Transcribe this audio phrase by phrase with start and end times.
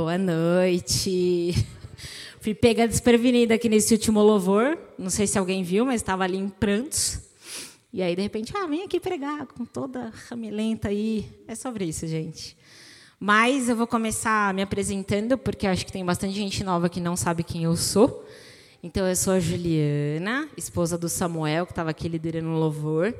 [0.00, 1.52] Boa noite.
[2.40, 4.78] Fui pega desprevenida aqui nesse último louvor.
[4.96, 7.20] Não sei se alguém viu, mas estava ali em prantos.
[7.92, 11.28] E aí, de repente, ah, vem aqui pregar com toda ramelenta aí.
[11.46, 12.56] É sobre isso, gente.
[13.20, 17.14] Mas eu vou começar me apresentando, porque acho que tem bastante gente nova que não
[17.14, 18.26] sabe quem eu sou.
[18.82, 23.14] Então, eu sou a Juliana, esposa do Samuel, que estava aqui liderando o louvor.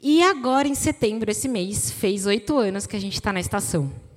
[0.00, 4.13] E agora, em setembro, esse mês, fez oito anos que a gente está na estação.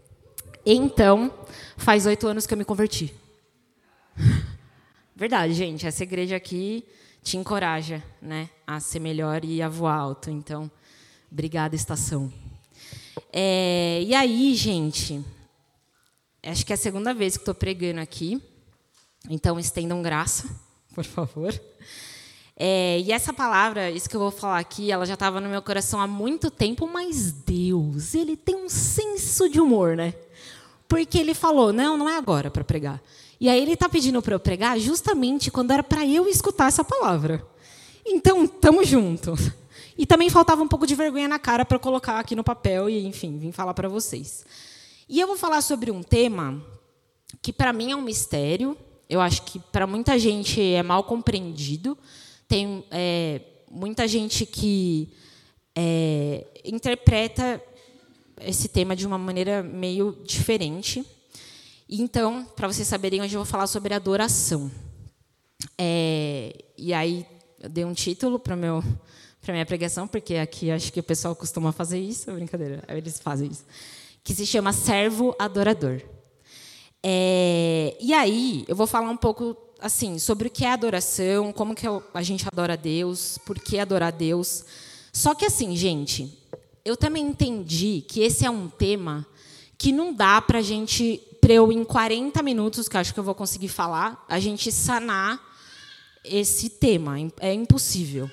[0.70, 1.34] Então,
[1.78, 3.16] faz oito anos que eu me converti.
[5.16, 5.88] Verdade, gente.
[5.88, 6.84] Essa igreja aqui
[7.24, 10.30] te encoraja né, a ser melhor e a voar alto.
[10.30, 10.70] Então,
[11.32, 12.30] obrigada, estação.
[13.32, 15.24] É, e aí, gente,
[16.44, 18.44] acho que é a segunda vez que estou pregando aqui.
[19.30, 20.54] Então, estendam graça,
[20.94, 21.58] por favor.
[22.58, 25.61] É, e essa palavra, isso que eu vou falar aqui, ela já estava no meu
[25.61, 30.14] coração há muito tempo, mas Deus, ele tem um senso de humor, né?
[30.87, 33.02] Porque ele falou: não, não é agora para pregar.
[33.39, 36.83] E aí ele está pedindo para eu pregar justamente quando era para eu escutar essa
[36.83, 37.45] palavra.
[38.05, 39.33] Então, tamo junto.
[39.97, 43.05] E também faltava um pouco de vergonha na cara para colocar aqui no papel e,
[43.05, 44.45] enfim, vim falar para vocês.
[45.09, 46.63] E eu vou falar sobre um tema
[47.41, 48.77] que para mim é um mistério.
[49.09, 51.97] Eu acho que para muita gente é mal compreendido.
[52.47, 55.11] Tem é, muita gente que
[55.75, 57.61] é, interpreta
[58.41, 61.05] esse tema de uma maneira meio diferente.
[61.89, 64.69] Então, para vocês saberem, hoje eu vou falar sobre adoração.
[65.77, 67.25] É, e aí,
[67.59, 68.83] eu dei um título para meu
[69.41, 73.49] para minha pregação, porque aqui acho que o pessoal costuma fazer isso, brincadeira, eles fazem
[73.49, 73.63] isso,
[74.21, 76.01] que se chama servo adorador.
[77.01, 81.75] É, e aí, eu vou falar um pouco assim sobre o que é adoração, como
[81.75, 84.66] que a gente adora a Deus, por que adorar a Deus.
[85.13, 86.36] Só que assim, gente,
[86.88, 89.27] eu também entendi que esse é um tema
[89.77, 93.23] que não dá para a gente para eu, em 40 minutos, que acho que eu
[93.25, 95.38] vou conseguir falar, a gente sanar
[96.23, 97.17] esse tema.
[97.41, 98.31] É impossível.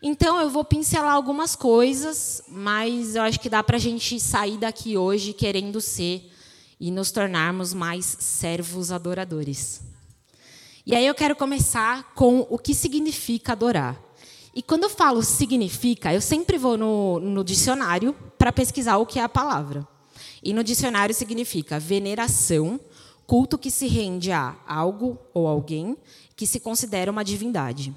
[0.00, 4.56] Então, eu vou pincelar algumas coisas, mas eu acho que dá para a gente sair
[4.56, 6.32] daqui hoje querendo ser
[6.78, 9.82] e nos tornarmos mais servos adoradores.
[10.86, 14.00] E aí eu quero começar com o que significa adorar.
[14.60, 19.18] E quando eu falo significa, eu sempre vou no, no dicionário para pesquisar o que
[19.18, 19.88] é a palavra.
[20.44, 22.78] E no dicionário significa veneração,
[23.26, 25.96] culto que se rende a algo ou alguém
[26.36, 27.94] que se considera uma divindade.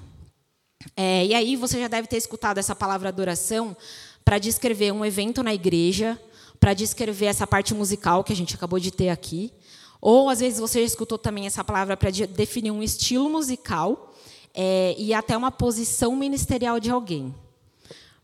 [0.96, 3.76] É, e aí você já deve ter escutado essa palavra adoração
[4.24, 6.18] para descrever um evento na igreja,
[6.58, 9.52] para descrever essa parte musical que a gente acabou de ter aqui.
[10.00, 14.13] Ou às vezes você já escutou também essa palavra para definir um estilo musical
[14.54, 17.34] é, e até uma posição ministerial de alguém.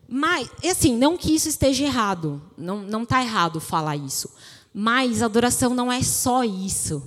[0.07, 4.29] Mas, assim, não que isso esteja errado, não está errado falar isso.
[4.73, 7.01] Mas adoração não é só isso.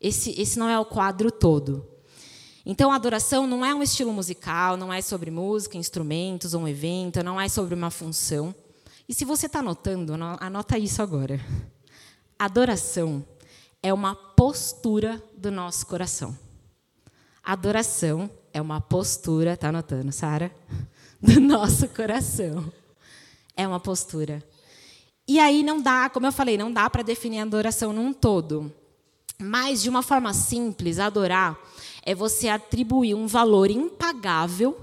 [0.00, 1.86] Esse, esse não é o quadro todo.
[2.64, 7.22] Então, a adoração não é um estilo musical, não é sobre música, instrumentos, um evento,
[7.22, 8.54] não é sobre uma função.
[9.08, 11.40] E se você está anotando, anota isso agora.
[12.38, 13.24] Adoração
[13.82, 16.36] é uma postura do nosso coração.
[17.42, 20.50] Adoração é uma postura, tá anotando, Sara?
[21.20, 22.72] do nosso coração.
[23.56, 24.42] É uma postura.
[25.26, 28.72] E aí não dá, como eu falei, não dá para definir a adoração num todo.
[29.40, 31.58] Mas, de uma forma simples, adorar
[32.02, 34.78] é você atribuir um valor impagável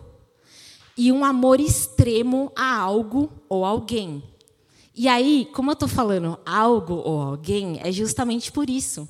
[0.95, 4.23] e um amor extremo a algo ou alguém.
[4.93, 9.09] E aí, como eu estou falando algo ou alguém, é justamente por isso.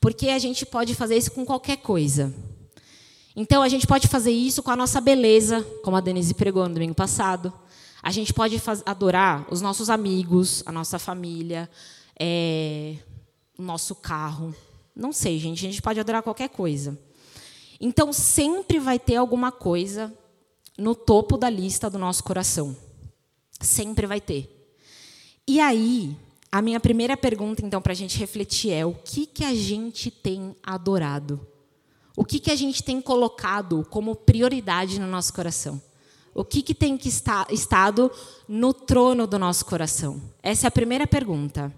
[0.00, 2.32] Porque a gente pode fazer isso com qualquer coisa.
[3.36, 6.74] Então, a gente pode fazer isso com a nossa beleza, como a Denise pregou no
[6.74, 7.52] domingo passado.
[8.02, 11.68] A gente pode adorar os nossos amigos, a nossa família,
[12.18, 12.96] é,
[13.58, 14.54] o nosso carro.
[14.94, 16.98] Não sei, gente, a gente pode adorar qualquer coisa.
[17.80, 20.12] Então, sempre vai ter alguma coisa
[20.78, 22.76] no topo da lista do nosso coração.
[23.60, 24.50] Sempre vai ter.
[25.46, 26.16] E aí,
[26.52, 30.08] a minha primeira pergunta, então, para a gente refletir é: o que, que a gente
[30.10, 31.44] tem adorado?
[32.16, 35.82] O que, que a gente tem colocado como prioridade no nosso coração?
[36.34, 38.10] O que, que tem que estar, estado
[38.48, 40.20] no trono do nosso coração?
[40.42, 41.72] Essa é a primeira pergunta.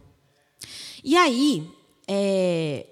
[1.04, 1.70] E aí,
[2.08, 2.86] é,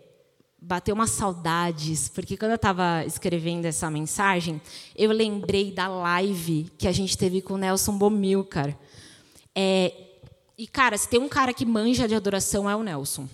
[0.61, 4.61] bateu umas saudades, porque quando eu estava escrevendo essa mensagem,
[4.97, 8.76] eu lembrei da live que a gente teve com o Nelson Bomilcar.
[9.55, 9.93] É,
[10.56, 13.29] e, cara, se tem um cara que manja de adoração, é o Nelson.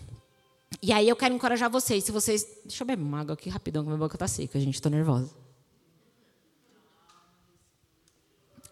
[0.82, 2.46] E aí eu quero encorajar vocês, se vocês...
[2.64, 5.30] Deixa eu beber uma água aqui rapidão, que minha boca está seca, gente, estou nervosa.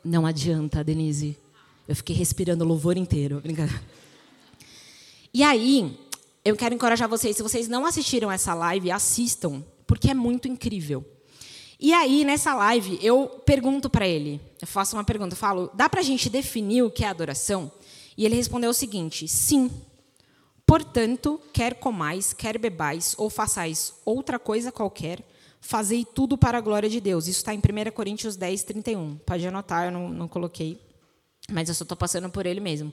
[0.02, 1.37] Não adianta, Denise.
[1.87, 3.40] Eu fiquei respirando o louvor inteiro.
[3.40, 3.82] Brincadeira.
[5.34, 5.99] E aí,
[6.44, 11.05] eu quero encorajar vocês, se vocês não assistiram essa live, assistam, porque é muito incrível.
[11.78, 15.88] E aí, nessa live, eu pergunto para ele, eu faço uma pergunta, eu falo, dá
[15.88, 17.70] para a gente definir o que é adoração?
[18.16, 19.70] E ele respondeu o seguinte: sim.
[20.69, 25.26] Portanto, quer comais, quer bebais, ou façais outra coisa qualquer,
[25.62, 27.26] fazei tudo para a glória de Deus.
[27.26, 29.17] Isso está em 1 Coríntios 10, 31.
[29.25, 30.79] Pode anotar, eu não, não coloquei,
[31.50, 32.93] mas eu só estou passando por ele mesmo.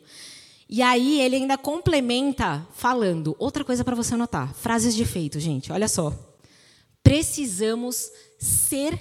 [0.70, 5.70] E aí ele ainda complementa falando, outra coisa para você anotar, frases de efeito, gente,
[5.70, 6.14] olha só.
[7.04, 8.98] Precisamos ser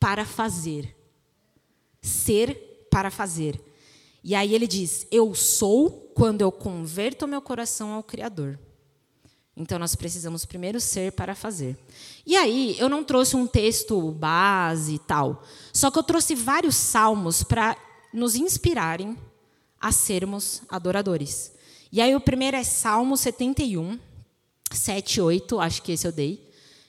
[0.00, 0.96] para fazer.
[2.00, 3.60] Ser para fazer.
[4.26, 8.58] E aí ele diz: Eu sou quando eu converto meu coração ao Criador.
[9.56, 11.78] Então nós precisamos primeiro ser para fazer.
[12.26, 16.74] E aí eu não trouxe um texto base e tal, só que eu trouxe vários
[16.74, 17.76] salmos para
[18.12, 19.16] nos inspirarem
[19.80, 21.52] a sermos adoradores.
[21.92, 23.96] E aí o primeiro é Salmo 71,
[24.72, 26.45] 7 8, acho que esse eu dei.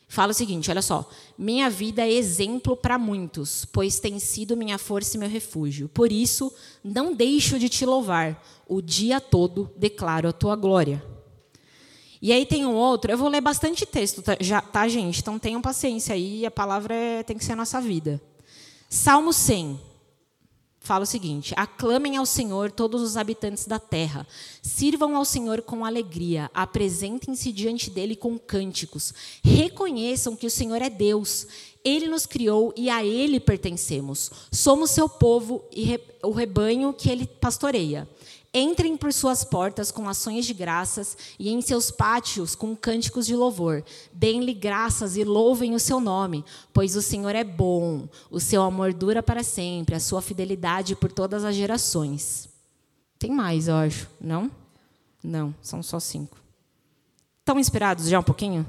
[0.07, 1.07] Fala o seguinte, olha só:
[1.38, 5.89] Minha vida é exemplo para muitos, pois tem sido minha força e meu refúgio.
[5.89, 8.42] Por isso, não deixo de te louvar.
[8.68, 11.04] O dia todo declaro a tua glória.
[12.21, 15.19] E aí tem um outro, eu vou ler bastante texto, tá, já, tá gente?
[15.19, 18.19] Então tenham paciência aí, a palavra é, tem que ser a nossa vida.
[18.89, 19.80] Salmo 100,
[20.88, 24.25] fala o seguinte: Aclamem ao Senhor todos os habitantes da terra,
[24.62, 29.13] sirvam ao Senhor com alegria, apresentem-se diante dele com cânticos,
[29.44, 31.45] reconheçam que o Senhor é Deus,
[31.84, 34.31] ele nos criou e a ele pertencemos.
[34.51, 38.07] Somos seu povo e o rebanho que ele pastoreia.
[38.57, 43.36] Entrem por suas portas com ações de graças e em seus pátios com cânticos de
[43.36, 43.83] louvor.
[44.12, 46.44] Deem-lhe graças e louvem o seu nome,
[46.74, 51.12] pois o Senhor é bom, o seu amor dura para sempre, a sua fidelidade por
[51.12, 52.50] todas as gerações.
[53.19, 54.50] Tem mais, eu acho, não?
[55.24, 56.36] Não, são só cinco.
[57.39, 58.65] Estão inspirados já um pouquinho?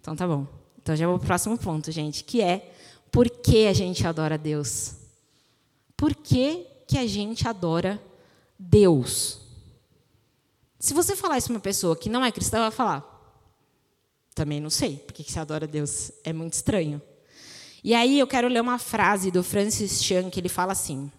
[0.00, 0.46] Então tá bom.
[0.80, 2.72] Então já vou para o próximo ponto, gente, que é
[3.10, 4.94] por que a gente adora Deus?
[5.96, 8.15] Por que, que a gente adora Deus?
[8.58, 9.40] Deus.
[10.78, 13.16] Se você falar isso para uma pessoa que não é cristã, ela vai falar:
[14.34, 16.12] também não sei, porque você adora Deus.
[16.22, 17.00] É muito estranho.
[17.82, 21.10] E aí eu quero ler uma frase do Francis Chan que ele fala assim: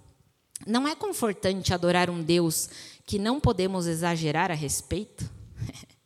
[0.66, 2.70] Não é confortante adorar um Deus
[3.06, 5.30] que não podemos exagerar a respeito?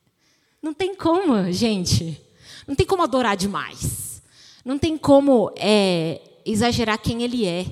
[0.62, 2.22] Não tem como, gente.
[2.68, 4.22] Não tem como adorar demais.
[4.64, 7.66] Não tem como é, exagerar quem Ele é.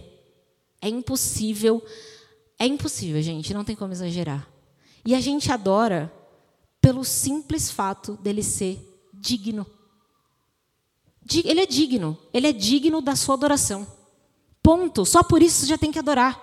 [0.82, 1.86] É impossível
[2.60, 4.48] é impossível, gente, não tem como exagerar.
[5.06, 6.14] E a gente adora
[6.82, 8.78] pelo simples fato dele ser
[9.14, 9.66] digno.
[11.46, 13.88] Ele é digno, ele é digno da sua adoração.
[14.62, 15.06] Ponto.
[15.06, 16.40] Só por isso já tem que adorar.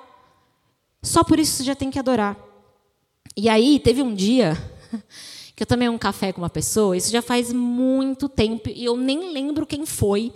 [1.03, 2.37] Só por isso já tem que adorar.
[3.37, 4.57] E aí, teve um dia
[5.55, 8.97] que eu tomei um café com uma pessoa, isso já faz muito tempo, e eu
[8.97, 10.33] nem lembro quem foi,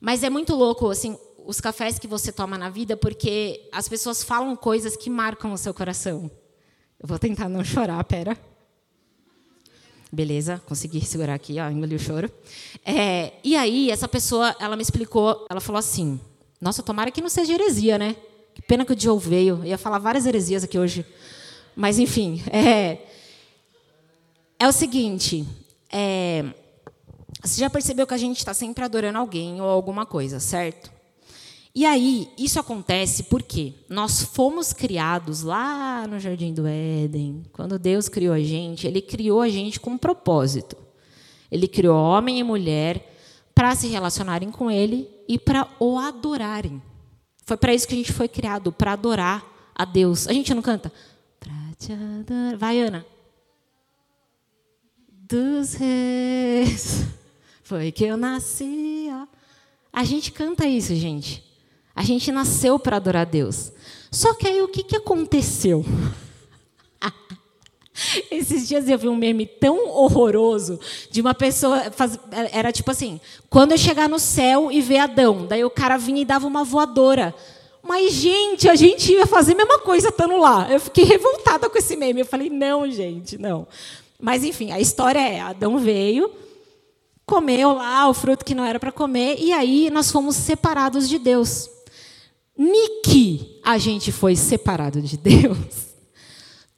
[0.00, 4.22] mas é muito louco, assim, os cafés que você toma na vida, porque as pessoas
[4.22, 6.30] falam coisas que marcam o seu coração.
[7.00, 8.36] Eu vou tentar não chorar, pera.
[10.10, 12.30] Beleza, consegui segurar aqui, ó, engoli o choro.
[12.84, 16.20] É, e aí, essa pessoa, ela me explicou, ela falou assim:
[16.60, 18.16] Nossa, tomara que não seja heresia, né?
[18.54, 19.58] Que pena que o Joe veio.
[19.58, 21.04] Eu ia falar várias heresias aqui hoje.
[21.74, 22.98] Mas, enfim, é,
[24.58, 25.46] é o seguinte:
[25.92, 26.44] é,
[27.42, 30.95] você já percebeu que a gente está sempre adorando alguém ou alguma coisa, certo?
[31.76, 37.42] E aí, isso acontece porque nós fomos criados lá no Jardim do Éden.
[37.52, 40.74] Quando Deus criou a gente, Ele criou a gente com um propósito.
[41.52, 43.14] Ele criou homem e mulher
[43.54, 46.80] para se relacionarem com Ele e para o adorarem.
[47.44, 50.26] Foi para isso que a gente foi criado, para adorar a Deus.
[50.26, 50.90] A gente não canta?
[51.38, 52.56] Pra te adorar.
[52.56, 53.04] Vai, Ana.
[55.06, 57.04] Dos reis
[57.62, 59.08] foi que eu nasci.
[59.92, 61.45] A gente canta isso, gente.
[61.96, 63.72] A gente nasceu para adorar a Deus.
[64.10, 65.82] Só que aí o que, que aconteceu?
[68.30, 70.78] Esses dias eu vi um meme tão horroroso
[71.10, 71.90] de uma pessoa.
[71.90, 72.18] Faz,
[72.52, 76.20] era tipo assim: quando eu chegar no céu e ver Adão, daí o cara vinha
[76.20, 77.34] e dava uma voadora.
[77.82, 80.70] Mas, gente, a gente ia fazer a mesma coisa estando lá.
[80.70, 82.20] Eu fiquei revoltada com esse meme.
[82.20, 83.66] Eu falei: não, gente, não.
[84.20, 86.30] Mas, enfim, a história é: Adão veio,
[87.24, 91.18] comeu lá o fruto que não era para comer, e aí nós fomos separados de
[91.18, 91.75] Deus.
[92.56, 95.86] Niki, a gente foi separado de Deus.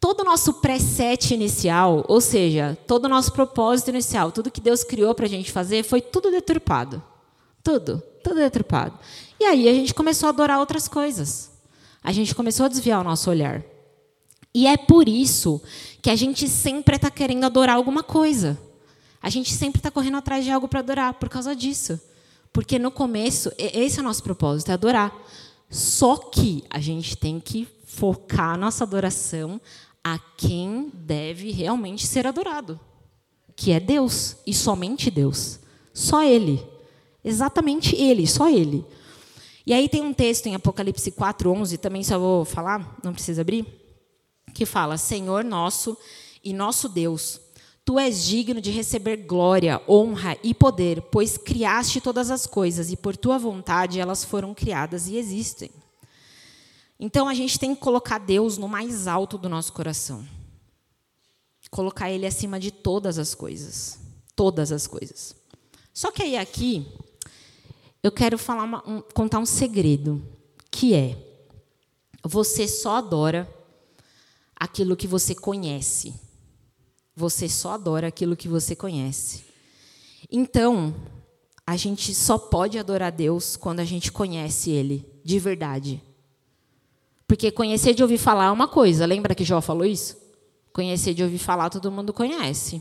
[0.00, 4.84] Todo o nosso preset inicial, ou seja, todo o nosso propósito inicial, tudo que Deus
[4.84, 7.02] criou para a gente fazer, foi tudo deturpado.
[7.62, 8.98] Tudo, tudo deturpado.
[9.40, 11.50] E aí a gente começou a adorar outras coisas.
[12.02, 13.62] A gente começou a desviar o nosso olhar.
[14.54, 15.60] E é por isso
[16.00, 18.58] que a gente sempre está querendo adorar alguma coisa.
[19.20, 22.00] A gente sempre está correndo atrás de algo para adorar por causa disso.
[22.52, 25.14] Porque no começo, esse é o nosso propósito, é adorar.
[25.70, 29.60] Só que a gente tem que focar a nossa adoração
[30.02, 32.78] a quem deve realmente ser adorado,
[33.54, 35.60] que é Deus e somente Deus.
[35.92, 36.64] Só Ele.
[37.22, 38.84] Exatamente Ele, só Ele.
[39.66, 43.66] E aí tem um texto em Apocalipse 4:11, também só vou falar, não precisa abrir,
[44.54, 45.96] que fala: Senhor nosso
[46.42, 47.38] e nosso Deus,
[47.88, 52.96] Tu és digno de receber glória, honra e poder, pois criaste todas as coisas e
[52.98, 55.70] por tua vontade elas foram criadas e existem.
[57.00, 60.22] Então a gente tem que colocar Deus no mais alto do nosso coração.
[61.70, 63.98] Colocar Ele acima de todas as coisas.
[64.36, 65.34] Todas as coisas.
[65.94, 66.86] Só que aí aqui,
[68.02, 70.22] eu quero falar uma, um, contar um segredo,
[70.70, 71.16] que é:
[72.22, 73.48] você só adora
[74.54, 76.27] aquilo que você conhece.
[77.18, 79.42] Você só adora aquilo que você conhece.
[80.30, 80.94] Então,
[81.66, 86.00] a gente só pode adorar Deus quando a gente conhece Ele de verdade.
[87.26, 89.04] Porque conhecer de ouvir falar é uma coisa.
[89.04, 90.16] Lembra que Jó falou isso?
[90.72, 92.80] Conhecer de ouvir falar todo mundo conhece.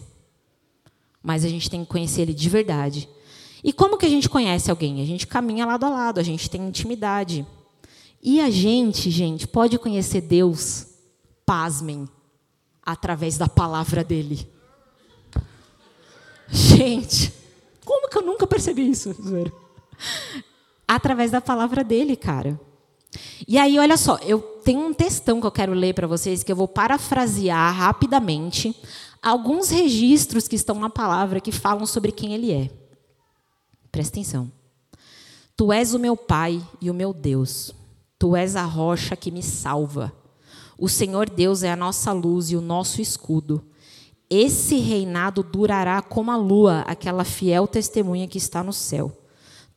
[1.24, 3.10] Mas a gente tem que conhecer Ele de verdade.
[3.64, 5.02] E como que a gente conhece alguém?
[5.02, 7.44] A gente caminha lado a lado, a gente tem intimidade.
[8.22, 10.86] E a gente, gente, pode conhecer Deus,
[11.44, 12.08] pasmem,
[12.88, 14.50] através da palavra dele.
[16.48, 17.34] Gente,
[17.84, 19.14] como que eu nunca percebi isso?
[20.88, 22.58] Através da palavra dele, cara.
[23.46, 26.52] E aí, olha só, eu tenho um textão que eu quero ler para vocês, que
[26.52, 28.74] eu vou parafrasear rapidamente
[29.22, 32.70] alguns registros que estão na palavra que falam sobre quem ele é.
[33.92, 34.50] Presta atenção.
[35.58, 37.74] Tu és o meu Pai e o meu Deus.
[38.18, 40.14] Tu és a rocha que me salva.
[40.78, 43.64] O Senhor Deus é a nossa luz e o nosso escudo.
[44.30, 49.12] Esse reinado durará como a lua, aquela fiel testemunha que está no céu.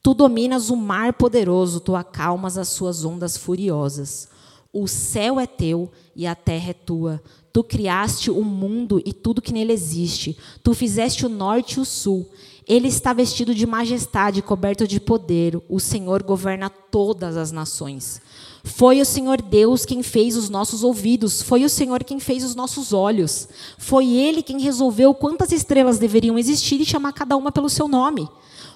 [0.02, 4.28] Tu dominas o mar poderoso, tu acalmas as suas ondas furiosas.
[4.73, 7.23] O céu é teu e a terra é tua.
[7.52, 10.38] Tu criaste o mundo e tudo que nele existe.
[10.62, 12.28] Tu fizeste o norte e o sul.
[12.71, 15.61] Ele está vestido de majestade, coberto de poder.
[15.69, 18.23] O Senhor governa todas as nações.
[18.62, 22.55] Foi o Senhor Deus quem fez os nossos ouvidos, foi o Senhor quem fez os
[22.55, 23.49] nossos olhos.
[23.77, 28.29] Foi Ele quem resolveu quantas estrelas deveriam existir e chamar cada uma pelo seu nome.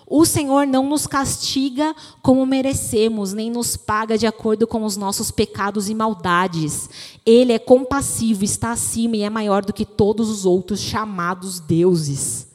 [0.08, 5.30] O Senhor não nos castiga como merecemos, nem nos paga de acordo com os nossos
[5.30, 6.90] pecados e maldades.
[7.24, 12.52] Ele é compassivo, está acima e é maior do que todos os outros chamados deuses.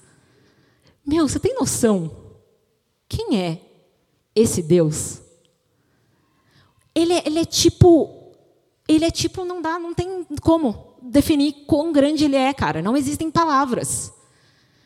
[1.10, 2.12] Meu, você tem noção?
[3.08, 3.60] Quem é
[4.36, 5.20] esse Deus?
[6.94, 8.32] Ele, é, ele é tipo.
[8.88, 12.80] Ele é tipo, não dá, não tem como definir quão grande ele é, cara.
[12.80, 14.14] Não existem palavras.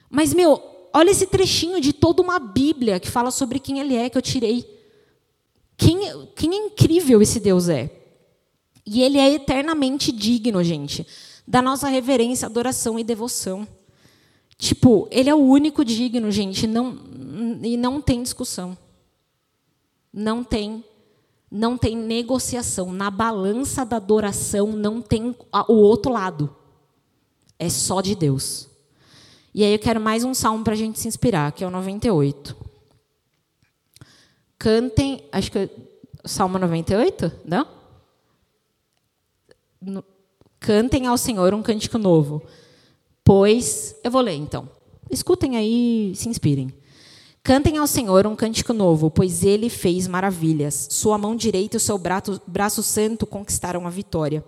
[0.10, 0.62] Mas, meu,
[0.94, 4.22] olha esse trechinho de toda uma Bíblia que fala sobre quem ele é, que eu
[4.22, 4.66] tirei.
[5.76, 6.00] Quem,
[6.38, 7.92] quem é incrível esse Deus é.
[8.86, 11.06] E ele é eternamente digno, gente,
[11.46, 13.68] da nossa reverência, adoração e devoção.
[14.58, 16.98] Tipo, ele é o único digno, gente, não,
[17.62, 18.78] e não tem discussão.
[20.12, 20.84] Não tem
[21.54, 22.92] não tem negociação.
[22.92, 25.36] Na balança da adoração não tem
[25.70, 26.56] o outro lado.
[27.60, 28.68] É só de Deus.
[29.54, 31.70] E aí eu quero mais um salmo para a gente se inspirar, que é o
[31.70, 32.58] 98.
[34.58, 35.70] Cantem, acho que é
[36.26, 37.68] Salmo 98, não?
[40.60, 42.42] Cantem ao Senhor um cântico novo.
[43.24, 44.70] Pois, eu vou ler então.
[45.10, 46.74] Escutem aí, se inspirem.
[47.42, 50.88] Cantem ao Senhor um cântico novo, pois ele fez maravilhas.
[50.90, 54.44] Sua mão direita e o seu braço, braço santo conquistaram a vitória.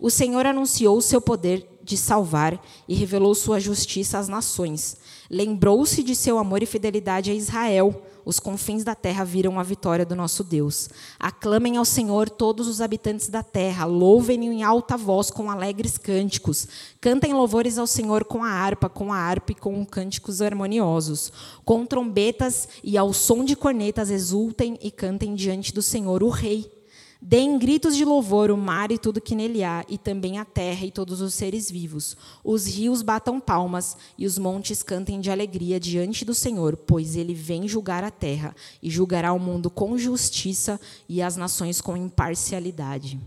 [0.00, 4.96] O Senhor anunciou o seu poder de salvar e revelou sua justiça às nações.
[5.30, 8.02] Lembrou-se de seu amor e fidelidade a Israel.
[8.30, 10.88] Os confins da terra viram a vitória do nosso Deus.
[11.18, 16.68] Aclamem ao Senhor todos os habitantes da terra, louvem-no em alta voz com alegres cânticos.
[17.00, 21.32] Cantem louvores ao Senhor com a harpa, com a harpa e com cânticos harmoniosos.
[21.64, 26.79] Com trombetas e ao som de cornetas exultem e cantem diante do Senhor, o Rei.
[27.22, 30.86] Deem gritos de louvor o mar e tudo que nele há, e também a terra
[30.86, 32.16] e todos os seres vivos.
[32.42, 37.34] Os rios batam palmas e os montes cantem de alegria diante do Senhor, pois ele
[37.34, 43.20] vem julgar a terra e julgará o mundo com justiça e as nações com imparcialidade.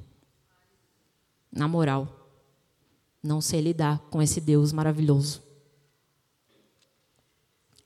[1.52, 2.08] Na moral,
[3.22, 5.40] não sei lidar com esse Deus maravilhoso.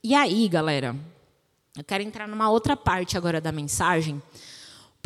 [0.01, 0.95] E aí, galera,
[1.77, 4.21] eu quero entrar numa outra parte agora da mensagem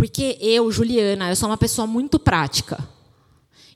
[0.01, 2.83] porque eu, Juliana, eu sou uma pessoa muito prática.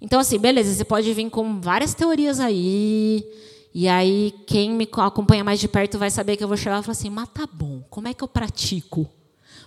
[0.01, 3.23] Então, assim, beleza, você pode vir com várias teorias aí.
[3.71, 6.81] E aí, quem me acompanha mais de perto vai saber que eu vou chegar e
[6.81, 9.07] falar assim: mas tá bom, como é que eu pratico?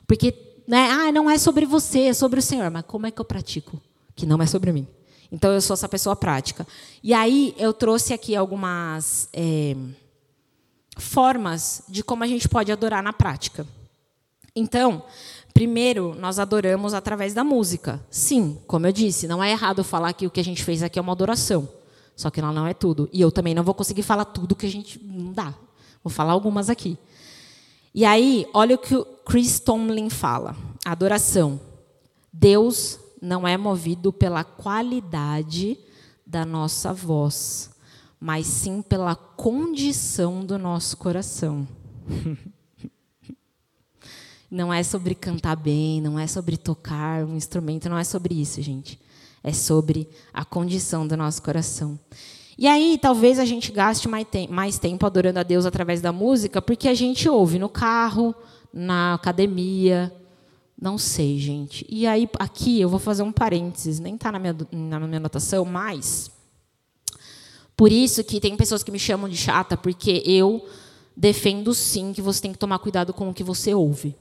[0.04, 0.34] Porque,
[0.66, 2.68] né, ah, não é sobre você, é sobre o Senhor.
[2.72, 3.80] Mas como é que eu pratico?
[4.16, 4.88] Que não é sobre mim.
[5.30, 6.66] Então, eu sou essa pessoa prática.
[7.04, 9.76] E aí, eu trouxe aqui algumas é,
[10.96, 13.64] formas de como a gente pode adorar na prática.
[14.56, 15.04] Então,
[15.58, 18.00] Primeiro, nós adoramos através da música.
[18.08, 21.00] Sim, como eu disse, não é errado falar que o que a gente fez aqui
[21.00, 21.68] é uma adoração.
[22.14, 23.10] Só que ela não é tudo.
[23.12, 25.04] E eu também não vou conseguir falar tudo que a gente.
[25.04, 25.52] Não dá.
[26.00, 26.96] Vou falar algumas aqui.
[27.92, 31.60] E aí, olha o que o Chris Tomlin fala: adoração.
[32.32, 35.76] Deus não é movido pela qualidade
[36.24, 37.72] da nossa voz,
[38.20, 41.66] mas sim pela condição do nosso coração.
[44.50, 48.62] Não é sobre cantar bem, não é sobre tocar um instrumento, não é sobre isso,
[48.62, 48.98] gente.
[49.44, 51.98] É sobre a condição do nosso coração.
[52.56, 56.88] E aí, talvez a gente gaste mais tempo adorando a Deus através da música, porque
[56.88, 58.34] a gente ouve no carro,
[58.72, 60.12] na academia.
[60.80, 61.86] Não sei, gente.
[61.88, 65.64] E aí, aqui eu vou fazer um parênteses, nem está na minha, na minha anotação,
[65.64, 66.30] mas.
[67.76, 70.66] Por isso que tem pessoas que me chamam de chata, porque eu
[71.16, 74.16] defendo sim que você tem que tomar cuidado com o que você ouve.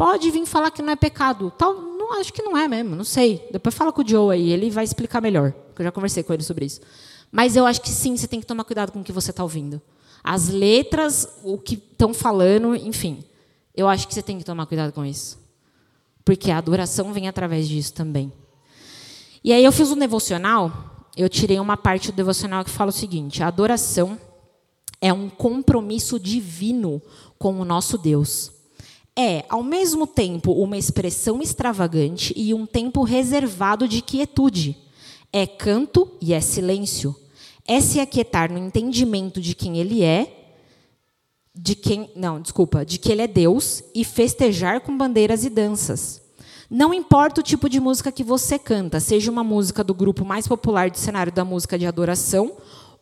[0.00, 1.52] Pode vir falar que não é pecado.
[1.58, 3.46] Tal, não, acho que não é mesmo, não sei.
[3.52, 5.52] Depois fala com o Joe aí, ele vai explicar melhor.
[5.78, 6.80] Eu já conversei com ele sobre isso.
[7.30, 9.42] Mas eu acho que sim, você tem que tomar cuidado com o que você está
[9.42, 9.78] ouvindo.
[10.24, 13.22] As letras, o que estão falando, enfim.
[13.76, 15.38] Eu acho que você tem que tomar cuidado com isso.
[16.24, 18.32] Porque a adoração vem através disso também.
[19.44, 22.92] E aí eu fiz um devocional, eu tirei uma parte do devocional que fala o
[22.92, 24.18] seguinte: a adoração
[24.98, 27.02] é um compromisso divino
[27.38, 28.59] com o nosso Deus
[29.16, 34.76] é, ao mesmo tempo, uma expressão extravagante e um tempo reservado de quietude.
[35.32, 37.14] É canto e é silêncio.
[37.66, 40.36] É se aquietar no entendimento de quem ele é,
[41.54, 46.22] de quem, não, desculpa, de que ele é Deus e festejar com bandeiras e danças.
[46.70, 50.46] Não importa o tipo de música que você canta, seja uma música do grupo mais
[50.46, 52.52] popular do cenário da música de adoração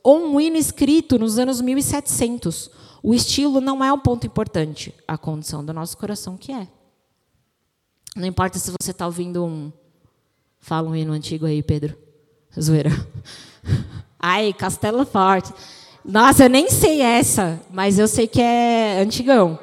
[0.02, 2.70] ou um hino escrito nos anos 1700
[3.02, 6.66] o estilo não é um ponto importante, a condição do nosso coração que é.
[8.16, 9.72] Não importa se você está ouvindo um.
[10.60, 11.96] Fala um hino antigo aí, Pedro.
[12.58, 12.90] Zoeira.
[14.18, 15.52] Ai, Castelo Forte.
[16.04, 19.58] Nossa, eu nem sei essa, mas eu sei que é antigão.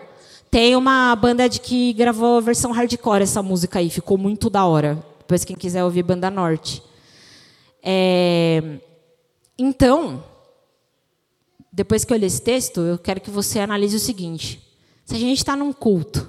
[0.49, 4.65] Tem uma banda de que gravou a versão hardcore essa música aí, ficou muito da
[4.65, 5.03] hora.
[5.19, 6.81] Depois quem quiser ouvir Banda Norte.
[7.83, 8.79] É...
[9.57, 10.23] Então,
[11.75, 14.65] depois que eu ler esse texto, eu quero que você analise o seguinte:
[15.03, 16.25] se a gente está num culto,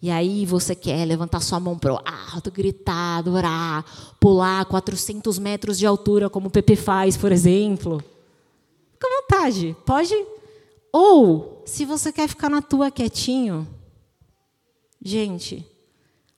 [0.00, 3.82] e aí você quer levantar sua mão para o alto, gritar, adorar,
[4.20, 8.04] pular 400 metros de altura, como o Pepe faz, por exemplo,
[8.92, 10.14] fica à vontade, pode.
[10.92, 13.66] Ou, se você quer ficar na tua quietinho,
[15.02, 15.66] gente,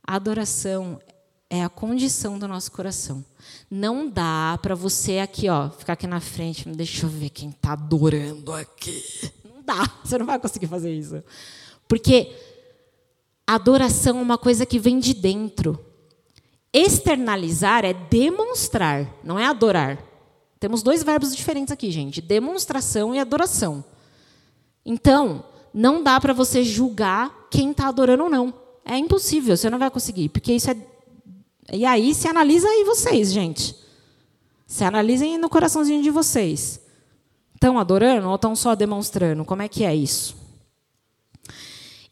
[0.07, 1.01] a adoração
[1.49, 3.25] é a condição do nosso coração.
[3.71, 7.73] Não dá para você aqui, ó, ficar aqui na frente, deixa eu ver quem está
[7.73, 9.03] adorando aqui.
[9.45, 11.23] Não dá, você não vai conseguir fazer isso.
[11.89, 12.35] Porque
[13.47, 15.79] adoração é uma coisa que vem de dentro.
[16.73, 20.03] Externalizar é demonstrar, não é adorar.
[20.59, 23.85] Temos dois verbos diferentes aqui, gente: demonstração e adoração.
[24.85, 28.55] Então, não dá para você julgar quem está adorando ou não.
[28.85, 30.77] É impossível, você não vai conseguir, porque isso é
[31.73, 33.75] e aí se analisa aí vocês, gente.
[34.67, 36.81] Se analisem no coraçãozinho de vocês.
[37.55, 39.45] Estão adorando ou estão só demonstrando?
[39.45, 40.37] Como é que é isso?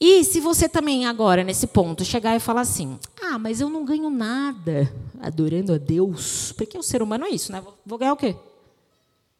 [0.00, 3.84] E se você também agora, nesse ponto, chegar e falar assim: ah, mas eu não
[3.84, 7.62] ganho nada adorando a Deus, porque o ser humano é isso, né?
[7.84, 8.36] Vou ganhar o quê?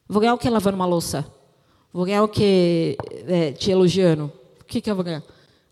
[0.09, 1.27] Vou ganhar o quê lavando uma louça?
[1.93, 2.97] Vou ganhar o quê
[3.27, 4.33] é, te elogiando?
[4.61, 5.23] O que, que eu vou ganhar?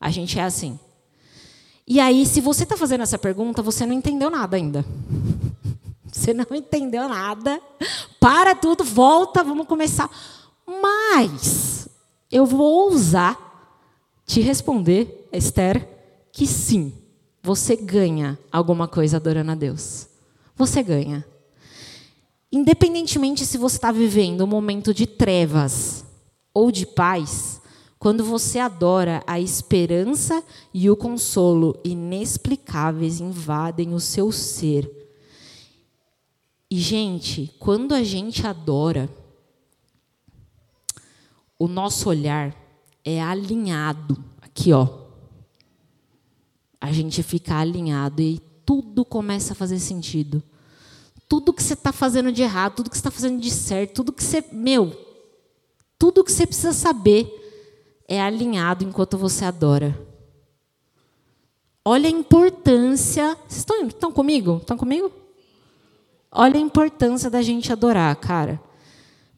[0.00, 0.78] A gente é assim.
[1.92, 4.83] E aí, se você está fazendo essa pergunta, você não entendeu nada ainda.
[6.11, 7.61] Você não entendeu nada.
[8.18, 10.11] Para tudo, volta, vamos começar.
[10.66, 11.87] Mas
[12.31, 13.37] eu vou ousar
[14.24, 15.87] te responder, Esther,
[16.33, 16.94] que sim,
[17.42, 20.07] você ganha alguma coisa adorando a Deus.
[20.57, 21.26] Você ganha.
[22.50, 26.07] Independentemente se você está vivendo um momento de trevas
[26.55, 27.61] ou de paz,
[28.02, 30.42] quando você adora, a esperança
[30.74, 34.90] e o consolo inexplicáveis invadem o seu ser.
[36.68, 39.08] E, gente, quando a gente adora,
[41.56, 42.52] o nosso olhar
[43.04, 44.18] é alinhado.
[44.40, 44.88] Aqui, ó.
[46.80, 50.42] A gente fica alinhado e tudo começa a fazer sentido.
[51.28, 54.12] Tudo que você está fazendo de errado, tudo que você está fazendo de certo, tudo
[54.12, 54.44] que você.
[54.50, 54.90] Meu,
[55.96, 57.38] tudo que você precisa saber
[58.08, 59.98] é alinhado enquanto você adora.
[61.84, 63.36] Olha a importância.
[63.48, 64.58] Vocês estão, estão comigo?
[64.58, 65.10] Estão comigo?
[66.30, 68.60] Olha a importância da gente adorar, cara.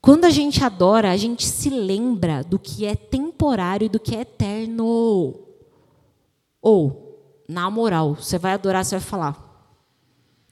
[0.00, 4.14] Quando a gente adora, a gente se lembra do que é temporário e do que
[4.14, 5.35] é eterno.
[6.61, 9.70] Ou, na moral, você vai adorar, você vai falar: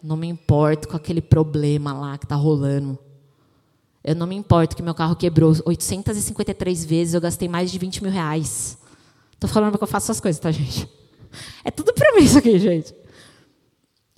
[0.02, 2.98] não me importo com aquele problema lá que está rolando.
[4.04, 8.02] Eu não me importo que meu carro quebrou 853 vezes, eu gastei mais de 20
[8.02, 8.78] mil reais.
[9.34, 10.88] Estou falando porque eu faço essas coisas, tá, gente?
[11.64, 12.94] É tudo para mim isso aqui, gente.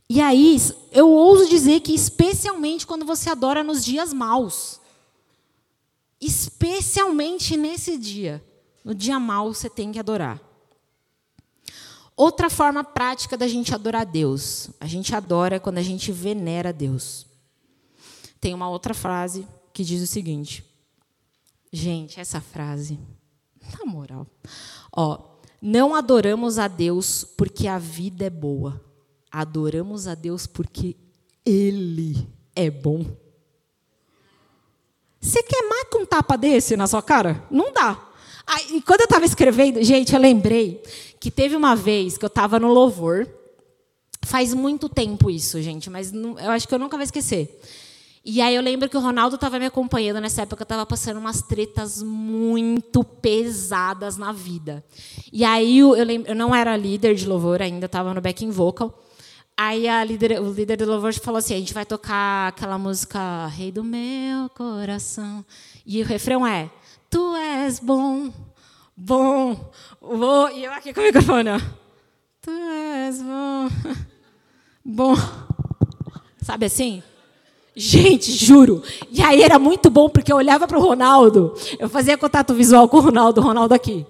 [0.08, 0.56] E aí,
[0.92, 4.80] eu ouso dizer que especialmente quando você adora nos dias maus
[6.26, 8.42] especialmente nesse dia.
[8.84, 10.40] No dia mau, você tem que adorar.
[12.16, 14.70] Outra forma prática da gente adorar Deus.
[14.80, 17.26] A gente adora quando a gente venera Deus.
[18.40, 20.64] Tem uma outra frase que diz o seguinte.
[21.72, 22.98] Gente, essa frase,
[23.78, 24.26] na moral.
[24.96, 25.18] Ó,
[25.60, 28.80] não adoramos a Deus porque a vida é boa.
[29.30, 30.96] Adoramos a Deus porque
[31.44, 33.04] Ele é bom.
[35.20, 37.44] Você quer matar um tapa desse na sua cara?
[37.50, 38.10] Não dá.
[38.46, 40.82] Aí, quando eu estava escrevendo, gente, eu lembrei
[41.18, 43.26] que teve uma vez que eu estava no louvor.
[44.22, 47.60] Faz muito tempo isso, gente, mas não, eu acho que eu nunca vou esquecer.
[48.26, 51.18] E aí eu lembro que o Ronaldo estava me acompanhando nessa época, eu estava passando
[51.18, 54.82] umas tretas muito pesadas na vida.
[55.30, 58.50] E aí eu, eu, lembro, eu não era líder de louvor ainda, estava no backing
[58.50, 58.98] vocal.
[59.54, 63.70] Aí líder, o líder do louvor falou assim: a gente vai tocar aquela música Rei
[63.70, 65.44] do meu coração.
[65.84, 66.70] E o refrão é:
[67.10, 68.32] Tu és bom,
[68.96, 70.48] bom, bom.
[70.48, 71.60] E eu aqui com o microfone, ó.
[72.40, 73.68] Tu és bom,
[74.82, 75.14] bom.
[76.42, 77.02] Sabe assim?
[77.76, 78.82] Gente, juro.
[79.10, 82.88] E aí era muito bom porque eu olhava para o Ronaldo, eu fazia contato visual
[82.88, 84.06] com o Ronaldo, o Ronaldo aqui.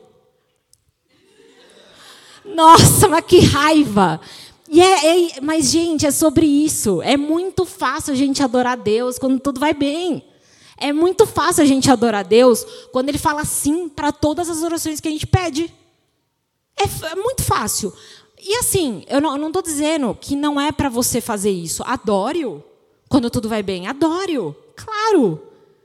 [2.45, 4.21] Nossa, mas que raiva!
[4.69, 7.01] E é, é, mas, gente, é sobre isso.
[7.01, 10.25] É muito fácil a gente adorar Deus quando tudo vai bem.
[10.77, 15.01] É muito fácil a gente adorar Deus quando Ele fala sim para todas as orações
[15.01, 15.73] que a gente pede.
[16.77, 17.93] É, é muito fácil.
[18.39, 21.83] E assim, eu não estou dizendo que não é para você fazer isso.
[21.87, 22.63] Adore-o
[23.09, 23.87] quando tudo vai bem.
[23.87, 24.55] Adore-o.
[24.77, 25.43] Claro.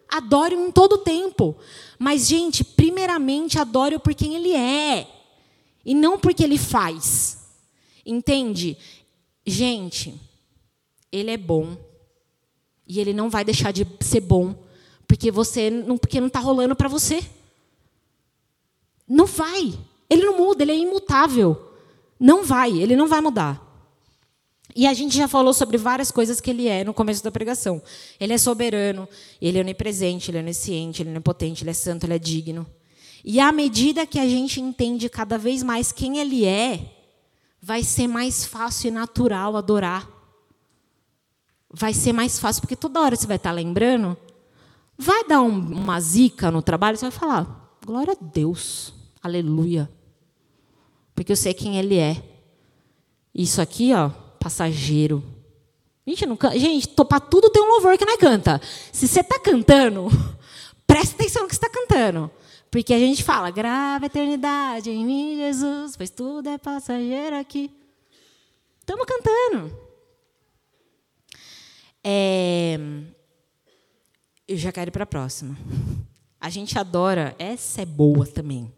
[0.07, 1.55] Adore-o em todo o tempo.
[1.97, 5.07] Mas, gente, primeiramente, adore-o por quem Ele é.
[5.85, 7.37] E não porque Ele faz.
[8.05, 8.77] Entende?
[9.45, 10.19] Gente,
[11.11, 11.77] ele é bom.
[12.87, 14.55] E ele não vai deixar de ser bom
[15.07, 17.23] porque você não porque não está rolando para você.
[19.07, 19.77] Não vai.
[20.09, 21.73] Ele não muda, ele é imutável.
[22.19, 23.63] Não vai, ele não vai mudar.
[24.75, 27.81] E a gente já falou sobre várias coisas que ele é no começo da pregação.
[28.19, 29.07] Ele é soberano,
[29.41, 32.67] ele é onipresente, ele é onisciente, ele é onipotente, ele é santo, ele é digno.
[33.23, 36.93] E à medida que a gente entende cada vez mais quem ele é,
[37.61, 40.07] vai ser mais fácil e natural adorar.
[41.71, 44.17] Vai ser mais fácil, porque toda hora você vai estar lembrando.
[44.97, 49.89] Vai dar um, uma zica no trabalho, você vai falar: glória a Deus, aleluia.
[51.13, 52.23] Porque eu sei quem Ele é.
[53.35, 55.23] Isso aqui, ó, passageiro.
[56.07, 58.59] Gente, não, gente para tudo tem um louvor que não é canta.
[58.91, 60.07] Se você está cantando,
[60.87, 62.31] presta atenção no que você está cantando.
[62.71, 67.71] Porque a gente fala, grava a eternidade em mim, Jesus, pois tudo é passageiro aqui.
[68.79, 69.71] Estamos cantando.
[72.03, 72.79] É...
[74.47, 75.57] Eu já quero ir para a próxima.
[76.41, 78.73] A gente adora, essa é boa também.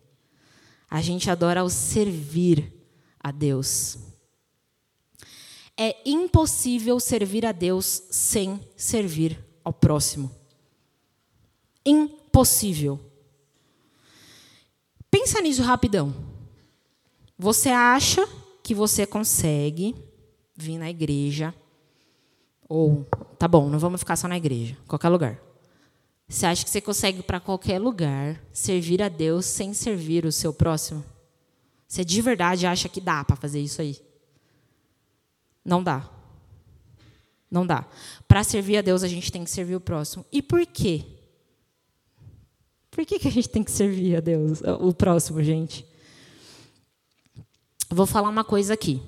[0.89, 2.73] A gente adora o servir
[3.19, 4.10] a Deus.
[5.77, 10.31] É impossível servir a Deus sem servir ao próximo.
[11.85, 12.99] Impossível.
[15.09, 16.13] Pensa nisso rapidão.
[17.37, 18.27] Você acha
[18.63, 19.95] que você consegue
[20.55, 21.53] vir na igreja,
[22.69, 23.05] ou,
[23.37, 25.41] tá bom, não vamos ficar só na igreja, qualquer lugar.
[26.27, 30.53] Você acha que você consegue para qualquer lugar servir a Deus sem servir o seu
[30.53, 31.03] próximo?
[31.85, 33.99] Você de verdade acha que dá para fazer isso aí?
[35.63, 36.09] Não dá.
[37.49, 37.85] Não dá.
[38.27, 40.25] Para servir a Deus, a gente tem que servir o próximo.
[40.31, 41.05] E por quê?
[42.89, 45.85] Por que, que a gente tem que servir a Deus, o próximo, gente?
[47.89, 49.01] Vou falar uma coisa aqui.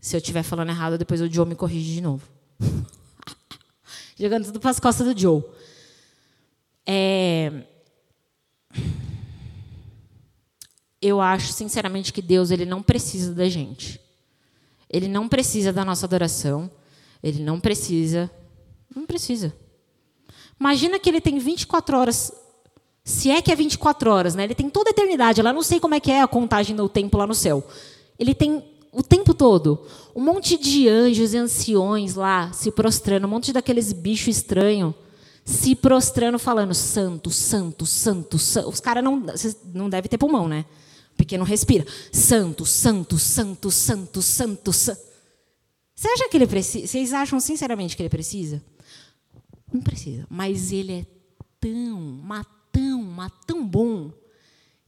[0.00, 2.26] Se eu estiver falando errado, depois o Joe me corrige de novo.
[4.18, 5.42] Jogando tudo para as costas do Joe.
[6.86, 7.64] É...
[11.00, 14.00] Eu acho, sinceramente, que Deus ele não precisa da gente.
[14.88, 16.70] Ele não precisa da nossa adoração.
[17.22, 18.30] Ele não precisa.
[18.94, 19.54] Não precisa.
[20.58, 22.32] Imagina que ele tem 24 horas.
[23.04, 24.44] Se é que é 24 horas, né?
[24.44, 25.42] Ele tem toda a eternidade.
[25.42, 27.66] Lá não sei como é que é a contagem do tempo lá no céu.
[28.18, 33.30] Ele tem o tempo todo um monte de anjos e anciões lá se prostrando, um
[33.30, 34.94] monte daqueles bichos estranhos
[35.44, 38.68] se prostrando, falando santo, santo, santo, santo.
[38.68, 39.22] Os caras não,
[39.72, 40.64] não devem ter pulmão, né?
[41.16, 41.86] Porque não respira.
[42.12, 45.00] Santo, santo, santo, santo, santo, santo.
[45.94, 46.86] Você acha que ele precisa?
[46.86, 48.62] Vocês acham sinceramente que ele precisa?
[49.72, 50.26] Não precisa.
[50.28, 51.06] Mas ele é
[51.58, 54.12] tão, mas tão, mas tão bom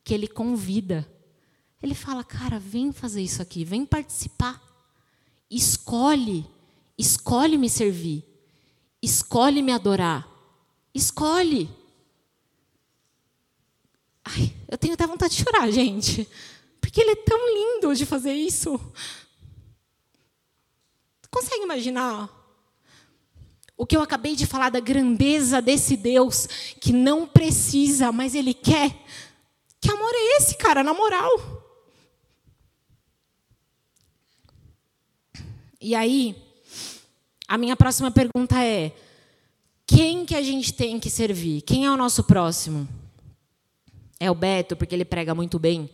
[0.04, 1.08] que ele convida.
[1.82, 4.62] Ele fala, cara, vem fazer isso aqui, vem participar.
[5.50, 6.46] Escolhe,
[6.98, 8.22] escolhe me servir,
[9.02, 10.28] escolhe me adorar,
[10.94, 11.70] escolhe.
[14.30, 16.28] Ai, eu tenho até vontade de chorar, gente.
[16.80, 18.78] Porque ele é tão lindo de fazer isso.
[21.30, 22.28] Consegue imaginar
[23.76, 26.46] o que eu acabei de falar da grandeza desse Deus
[26.80, 28.94] que não precisa, mas ele quer?
[29.80, 31.64] Que amor é esse, cara, na moral?
[35.80, 36.36] E aí,
[37.46, 38.92] a minha próxima pergunta é:
[39.86, 41.62] quem que a gente tem que servir?
[41.62, 42.88] Quem é o nosso próximo?
[44.20, 45.88] É o Beto, porque ele prega muito bem.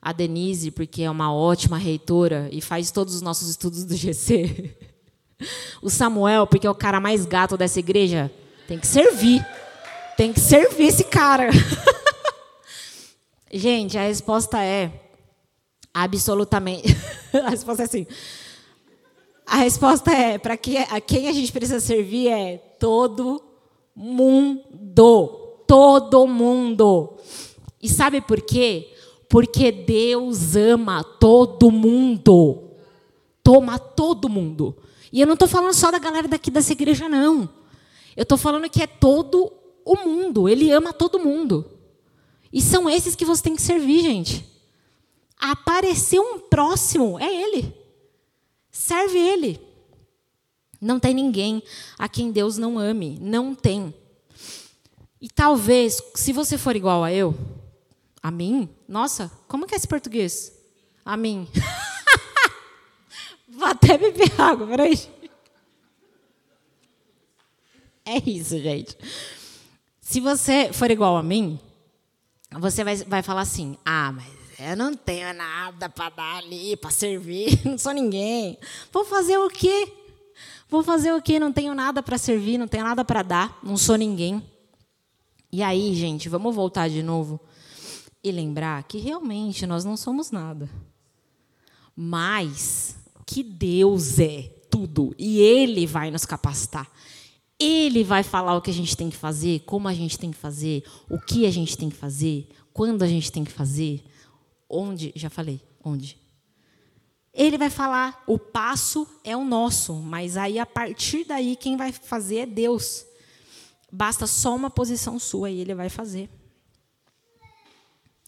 [0.00, 4.76] A Denise, porque é uma ótima reitora e faz todos os nossos estudos do GC.
[5.82, 8.30] O Samuel, porque é o cara mais gato dessa igreja.
[8.68, 9.44] Tem que servir.
[10.16, 11.48] Tem que servir esse cara.
[13.52, 14.92] Gente, a resposta é
[15.92, 16.96] absolutamente.
[17.44, 18.06] a resposta é assim.
[19.44, 23.42] A resposta é: para que, a quem a gente precisa servir é todo
[23.94, 25.41] mundo.
[25.72, 27.14] Todo mundo.
[27.82, 28.92] E sabe por quê?
[29.26, 32.72] Porque Deus ama todo mundo.
[33.42, 34.76] Toma todo mundo.
[35.10, 37.48] E eu não estou falando só da galera daqui dessa igreja, não.
[38.14, 39.50] Eu estou falando que é todo
[39.82, 40.46] o mundo.
[40.46, 41.64] Ele ama todo mundo.
[42.52, 44.44] E são esses que você tem que servir, gente.
[45.38, 47.74] Aparecer um próximo é ele.
[48.70, 49.58] Serve ele.
[50.78, 51.62] Não tem ninguém
[51.98, 53.16] a quem Deus não ame.
[53.22, 53.94] Não tem.
[55.22, 57.32] E talvez, se você for igual a eu,
[58.20, 58.68] a mim?
[58.88, 60.52] Nossa, como que é esse português?
[61.04, 61.48] A mim.
[63.48, 64.98] Vou até beber água, peraí.
[68.04, 68.98] É isso, gente.
[70.00, 71.60] Se você for igual a mim,
[72.50, 74.26] você vai, vai falar assim: ah, mas
[74.58, 78.58] eu não tenho nada para dar ali, para servir, não sou ninguém.
[78.92, 79.92] Vou fazer o quê?
[80.68, 81.38] Vou fazer o quê?
[81.38, 84.42] Não tenho nada para servir, não tenho nada para dar, não sou ninguém.
[85.52, 87.38] E aí, gente, vamos voltar de novo
[88.24, 90.70] e lembrar que realmente nós não somos nada.
[91.94, 96.90] Mas que Deus é tudo e Ele vai nos capacitar.
[97.60, 100.38] Ele vai falar o que a gente tem que fazer, como a gente tem que
[100.38, 104.02] fazer, o que a gente tem que fazer, quando a gente tem que fazer,
[104.70, 105.12] onde.
[105.14, 106.16] Já falei, onde.
[107.34, 111.92] Ele vai falar, o passo é o nosso, mas aí a partir daí quem vai
[111.92, 113.04] fazer é Deus.
[113.94, 116.30] Basta só uma posição sua e ele vai fazer.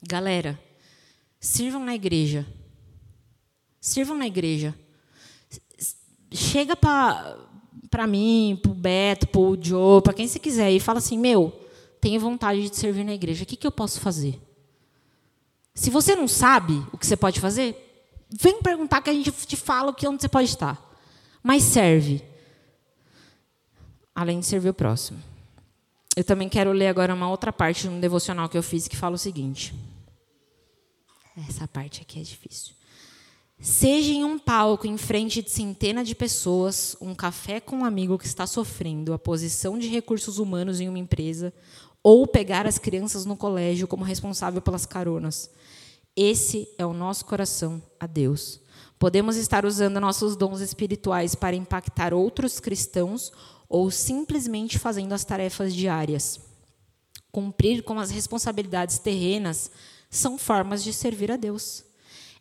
[0.07, 0.61] Galera,
[1.40, 2.46] sirvam na igreja.
[3.81, 4.74] Sirvam na igreja.
[6.31, 10.98] Chega para mim, para o Beto, para o Joe, para quem você quiser, e fala
[10.98, 11.59] assim: Meu,
[11.98, 14.38] tenho vontade de servir na igreja, o que, que eu posso fazer?
[15.74, 17.74] Se você não sabe o que você pode fazer,
[18.29, 20.79] vem perguntar que a gente te fala o que onde você pode estar.
[21.42, 22.22] Mas serve.
[24.14, 25.34] Além de servir o próximo.
[26.16, 28.96] Eu também quero ler agora uma outra parte de um devocional que eu fiz que
[28.96, 29.74] fala o seguinte.
[31.48, 32.74] Essa parte aqui é difícil.
[33.61, 38.18] Seja em um palco em frente de centenas de pessoas, um café com um amigo
[38.18, 41.53] que está sofrendo, a posição de recursos humanos em uma empresa,
[42.03, 45.50] ou pegar as crianças no colégio como responsável pelas caronas.
[46.14, 48.61] Esse é o nosso coração a Deus.
[48.98, 53.33] Podemos estar usando nossos dons espirituais para impactar outros cristãos
[53.74, 56.38] ou simplesmente fazendo as tarefas diárias.
[57.32, 59.68] Cumprir com as responsabilidades terrenas
[60.08, 61.82] são formas de servir a Deus.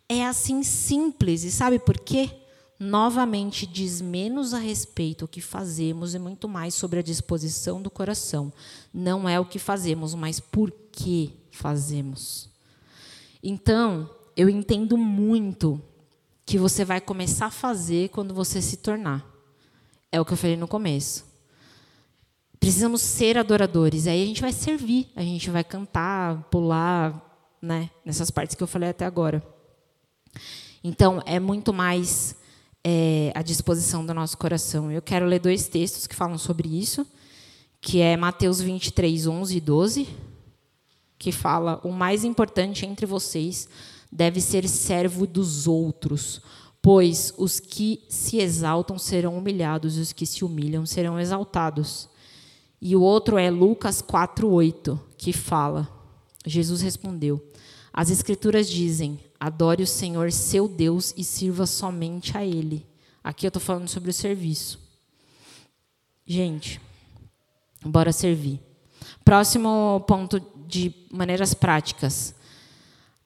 [0.07, 2.29] É assim simples, e sabe por quê?
[2.79, 7.89] Novamente diz menos a respeito o que fazemos e muito mais sobre a disposição do
[7.89, 8.53] coração.
[8.93, 12.47] Não é o que fazemos, mas por que fazemos.
[13.41, 15.81] Então, eu entendo muito
[16.45, 19.32] que você vai começar a fazer quando você se tornar.
[20.13, 21.25] É o que eu falei no começo.
[22.59, 24.05] Precisamos ser adoradores.
[24.05, 27.89] Aí a gente vai servir, a gente vai cantar, pular, né?
[28.05, 29.43] Nessas partes que eu falei até agora.
[30.83, 32.35] Então, é muito mais
[32.83, 34.91] é, à disposição do nosso coração.
[34.91, 37.07] Eu quero ler dois textos que falam sobre isso,
[37.81, 40.07] que é Mateus 23, 11 e 12,
[41.17, 43.67] que fala: O mais importante entre vocês
[44.11, 46.39] deve ser servo dos outros,
[46.83, 52.09] pois os que se exaltam serão humilhados e os que se humilham serão exaltados.
[52.81, 55.89] E o outro é Lucas 4:8, que fala:
[56.45, 57.41] Jesus respondeu:
[57.93, 62.85] As escrituras dizem: Adore o Senhor, seu Deus, e sirva somente a ele.
[63.23, 64.77] Aqui eu estou falando sobre o serviço.
[66.27, 66.81] Gente,
[67.85, 68.59] bora servir.
[69.23, 72.35] Próximo ponto de maneiras práticas.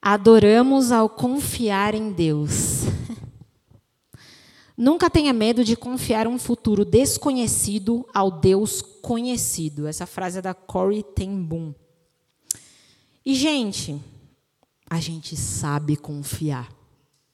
[0.00, 2.86] Adoramos ao confiar em Deus.
[4.78, 9.88] Nunca tenha medo de confiar um futuro desconhecido ao Deus conhecido.
[9.88, 11.74] Essa frase é da Corey ten Boom.
[13.26, 14.00] E, gente,
[14.88, 16.68] a gente sabe confiar.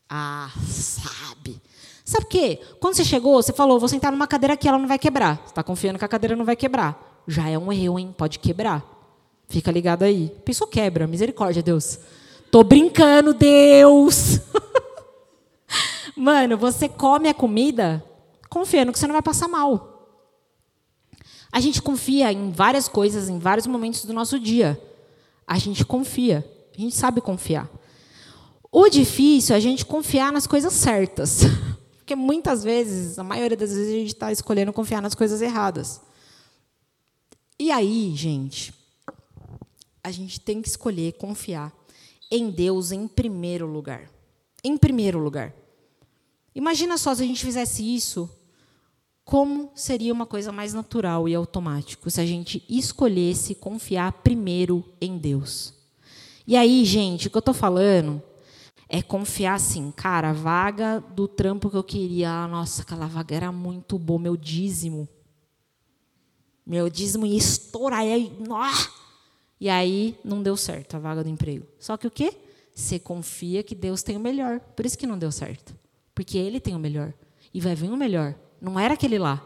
[0.08, 1.60] Ah, sabe.
[2.02, 2.60] Sabe o quê?
[2.80, 5.36] Quando você chegou, você falou, vou sentar numa cadeira que ela não vai quebrar.
[5.36, 7.22] Você está confiando que a cadeira não vai quebrar.
[7.28, 8.14] Já é um erro, hein?
[8.16, 8.82] Pode quebrar.
[9.50, 10.32] Fica ligado aí.
[10.46, 11.98] Pensou quebra, misericórdia, Deus.
[12.50, 14.40] Tô brincando, Deus.
[16.16, 18.04] Mano, você come a comida
[18.48, 19.94] confiando que você não vai passar mal.
[21.50, 24.80] A gente confia em várias coisas, em vários momentos do nosso dia.
[25.46, 26.44] A gente confia.
[26.76, 27.70] A gente sabe confiar.
[28.70, 31.42] O difícil é a gente confiar nas coisas certas.
[31.98, 36.00] Porque muitas vezes, a maioria das vezes, a gente está escolhendo confiar nas coisas erradas.
[37.58, 38.74] E aí, gente,
[40.02, 41.72] a gente tem que escolher confiar
[42.30, 44.10] em Deus em primeiro lugar.
[44.62, 45.54] Em primeiro lugar.
[46.54, 48.30] Imagina só se a gente fizesse isso,
[49.24, 55.16] como seria uma coisa mais natural e automático se a gente escolhesse confiar primeiro em
[55.16, 55.74] Deus.
[56.46, 58.22] E aí, gente, o que eu estou falando
[58.88, 63.34] é confiar assim, cara, a vaga do trampo que eu queria, ah, nossa, aquela vaga
[63.34, 65.08] era muito boa, meu dízimo.
[66.66, 68.00] Meu dízimo ia estourar.
[68.00, 68.30] Aí,
[69.58, 71.66] e aí não deu certo a vaga do emprego.
[71.78, 72.36] Só que o quê?
[72.74, 74.60] Você confia que Deus tem o melhor.
[74.60, 75.74] Por isso que não deu certo.
[76.14, 77.12] Porque Ele tem o melhor.
[77.52, 78.34] E vai vir o melhor.
[78.60, 79.42] Não era aquele lá.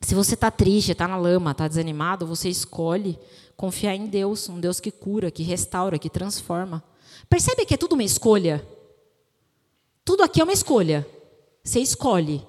[0.00, 3.18] Se você está triste, está na lama, está desanimado, você escolhe
[3.56, 6.84] confiar em Deus, um Deus que cura, que restaura, que transforma.
[7.28, 8.66] Percebe que é tudo uma escolha?
[10.04, 11.06] Tudo aqui é uma escolha.
[11.64, 12.46] Você escolhe.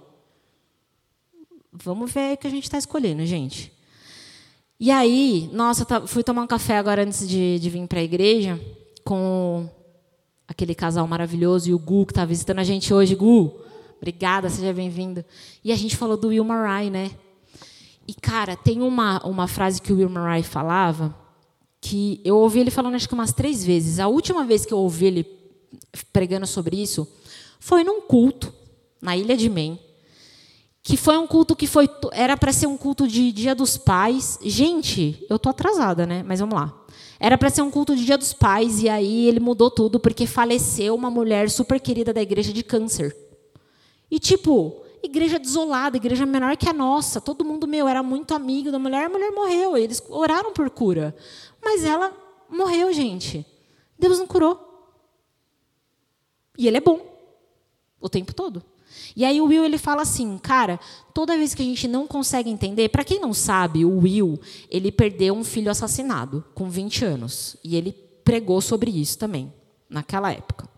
[1.71, 3.71] Vamos ver o que a gente está escolhendo, gente.
[4.80, 8.04] E aí, nossa, tá, fui tomar um café agora antes de, de vir para a
[8.04, 8.60] igreja
[9.04, 9.67] com
[10.47, 13.15] aquele casal maravilhoso e o Gu, que está visitando a gente hoje.
[13.15, 13.53] Gu,
[13.97, 15.23] obrigada, seja bem-vindo.
[15.63, 17.12] E a gente falou do Will Murray, né?
[18.07, 21.13] E, cara, tem uma, uma frase que o Will Murray falava
[21.81, 23.99] que eu ouvi ele falando acho que umas três vezes.
[23.99, 25.25] A última vez que eu ouvi ele
[26.12, 27.07] pregando sobre isso
[27.60, 28.53] foi num culto
[29.01, 29.79] na Ilha de Men,
[30.81, 34.39] que foi um culto que foi era para ser um culto de Dia dos Pais.
[34.41, 36.23] Gente, eu tô atrasada, né?
[36.23, 36.73] Mas vamos lá.
[37.19, 40.27] Era para ser um culto de Dia dos Pais e aí ele mudou tudo porque
[40.27, 43.15] faleceu uma mulher super querida da igreja de câncer.
[44.10, 48.71] E tipo, igreja desolada, igreja menor que a nossa, todo mundo meu era muito amigo
[48.71, 51.15] da mulher, a mulher morreu, eles oraram por cura.
[51.63, 52.15] Mas ela
[52.49, 53.45] morreu, gente.
[53.97, 54.63] Deus não curou.
[56.58, 57.01] E ele é bom
[57.99, 58.63] o tempo todo.
[59.17, 60.80] E aí o Will ele fala assim, cara,
[61.12, 64.91] toda vez que a gente não consegue entender, para quem não sabe, o Will, ele
[64.91, 69.51] perdeu um filho assassinado com 20 anos, e ele pregou sobre isso também,
[69.89, 70.69] naquela época.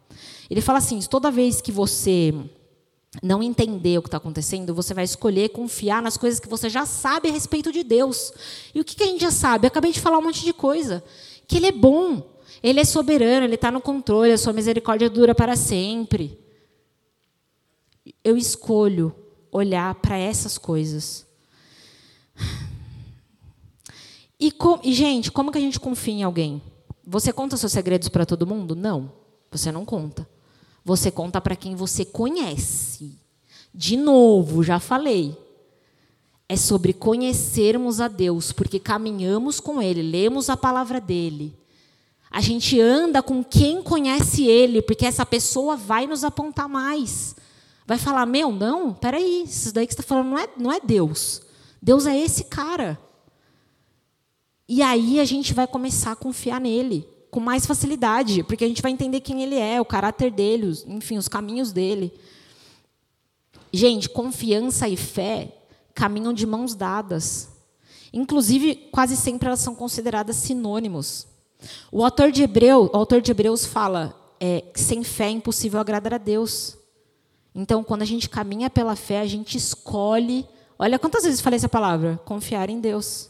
[0.50, 2.34] Ele fala assim, toda vez que você
[3.22, 6.86] não entender o que está acontecendo, você vai escolher confiar nas coisas que você já
[6.86, 8.32] sabe a respeito de Deus.
[8.74, 9.66] E o que, que a gente já sabe?
[9.66, 11.04] Eu acabei de falar um monte de coisa.
[11.46, 12.24] Que Ele é bom,
[12.64, 16.40] Ele é soberano, Ele está no controle, a sua misericórdia dura para sempre
[18.24, 19.16] eu escolho
[19.52, 21.26] olhar para essas coisas.
[24.40, 26.62] E, com, e, gente, como que a gente confia em alguém?
[27.06, 28.74] Você conta seus segredos para todo mundo?
[28.74, 29.12] Não,
[29.52, 30.26] você não conta.
[30.86, 33.18] Você conta para quem você conhece.
[33.74, 35.38] De novo, já falei.
[36.48, 41.54] É sobre conhecermos a Deus, porque caminhamos com Ele, lemos a palavra dele.
[42.32, 47.36] A gente anda com quem conhece Ele, porque essa pessoa vai nos apontar mais
[47.90, 50.80] vai falar: Meu, não, peraí, isso daí que você está falando não é, não é
[50.80, 51.42] Deus.
[51.82, 53.00] Deus é esse cara.
[54.68, 58.84] E aí a gente vai começar a confiar nele com mais facilidade, porque a gente
[58.84, 62.14] vai entender quem ele é, o caráter dele, os, enfim, os caminhos dele.
[63.74, 65.52] Gente, confiança e fé
[65.96, 67.50] caminham de mãos dadas.
[68.14, 71.26] Inclusive, quase sempre elas são consideradas sinônimos.
[71.92, 76.14] O autor de, Hebreu, o autor de Hebreus fala é, sem fé é impossível agradar
[76.14, 76.79] a Deus.
[77.60, 80.48] Então, quando a gente caminha pela fé, a gente escolhe.
[80.78, 83.30] Olha quantas vezes falei essa palavra: confiar em Deus.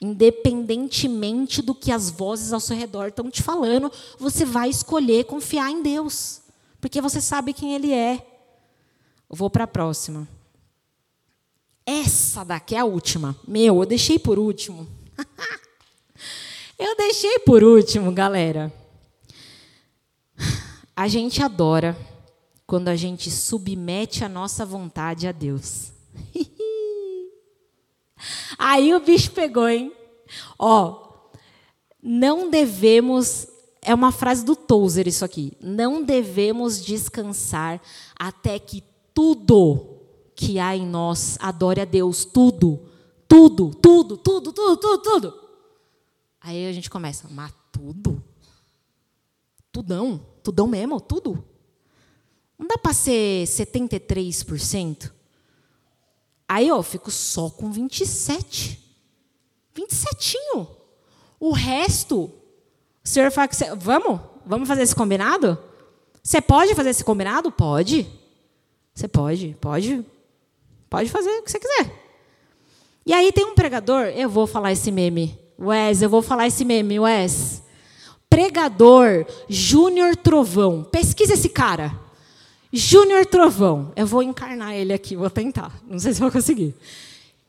[0.00, 5.72] Independentemente do que as vozes ao seu redor estão te falando, você vai escolher confiar
[5.72, 6.40] em Deus,
[6.80, 8.24] porque você sabe quem Ele é.
[9.28, 10.28] Eu vou para a próxima.
[11.84, 13.34] Essa daqui é a última.
[13.48, 14.86] Meu, eu deixei por último.
[16.78, 18.72] eu deixei por último, galera.
[20.94, 21.96] A gente adora
[22.66, 25.92] quando a gente submete a nossa vontade a Deus.
[28.58, 29.92] Aí o bicho pegou, hein?
[30.58, 31.30] Ó,
[32.02, 33.46] não devemos.
[33.82, 35.52] É uma frase do Tozer isso aqui.
[35.60, 37.80] Não devemos descansar
[38.18, 38.82] até que
[39.14, 40.00] tudo
[40.34, 42.24] que há em nós adore a Deus.
[42.24, 42.80] Tudo.
[43.28, 45.40] Tudo, tudo, tudo, tudo, tudo, tudo.
[46.40, 48.22] Aí a gente começa, mas tudo?
[49.72, 50.20] Tudão?
[50.42, 51.00] Tudão mesmo?
[51.00, 51.44] Tudo?
[52.58, 55.12] Não dá para ser 73%?
[56.48, 58.80] Aí eu fico só com 27.
[59.74, 60.36] 27.
[61.38, 62.32] O resto,
[63.04, 64.20] o senhor fala que você, vamos?
[64.46, 65.58] Vamos fazer esse combinado?
[66.22, 67.52] Você pode fazer esse combinado?
[67.52, 68.06] Pode.
[68.94, 70.04] Você pode, pode.
[70.88, 71.92] Pode fazer o que você quiser.
[73.04, 75.38] E aí tem um pregador, eu vou falar esse meme.
[75.58, 77.62] Wes, eu vou falar esse meme, Wes.
[78.28, 80.82] Pregador Júnior Trovão.
[80.84, 82.05] Pesquisa esse cara.
[82.76, 83.92] Júnior Trovão.
[83.96, 85.72] Eu vou encarnar ele aqui, vou tentar.
[85.88, 86.74] Não sei se vou conseguir.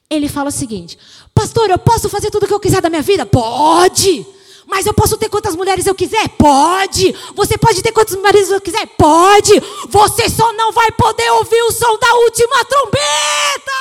[0.10, 0.98] Ele fala o seguinte:
[1.34, 3.26] Pastor, eu posso fazer tudo o que eu quiser da minha vida?
[3.26, 4.26] Pode!
[4.66, 6.28] Mas eu posso ter quantas mulheres eu quiser?
[6.30, 7.16] Pode!
[7.36, 8.86] Você pode ter quantos maridos eu quiser?
[8.98, 9.54] Pode!
[9.90, 13.72] Você só não vai poder ouvir o som da última trombeta!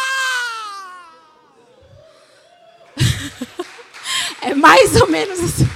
[4.42, 5.68] é mais ou menos assim.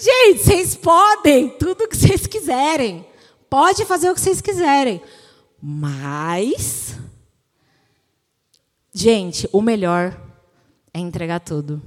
[0.00, 3.04] Gente, vocês podem tudo o que vocês quiserem.
[3.50, 5.02] Pode fazer o que vocês quiserem.
[5.60, 6.96] Mas,
[8.94, 10.16] gente, o melhor
[10.94, 11.82] é entregar tudo.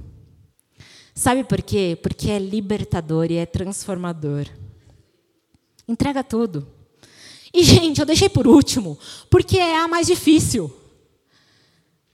[1.14, 1.98] Sabe por quê?
[2.02, 4.46] Porque é libertador e é transformador.
[5.88, 6.66] Entrega tudo.
[7.52, 8.98] E, gente, eu deixei por último,
[9.30, 10.74] porque é a mais difícil.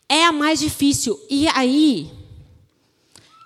[0.08, 1.18] É a mais difícil.
[1.28, 2.10] E aí,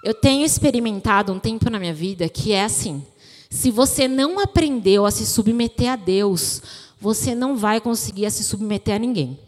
[0.03, 3.05] eu tenho experimentado um tempo na minha vida que é assim:
[3.49, 6.63] se você não aprendeu a se submeter a Deus,
[7.01, 9.39] você não vai conseguir se submeter a ninguém.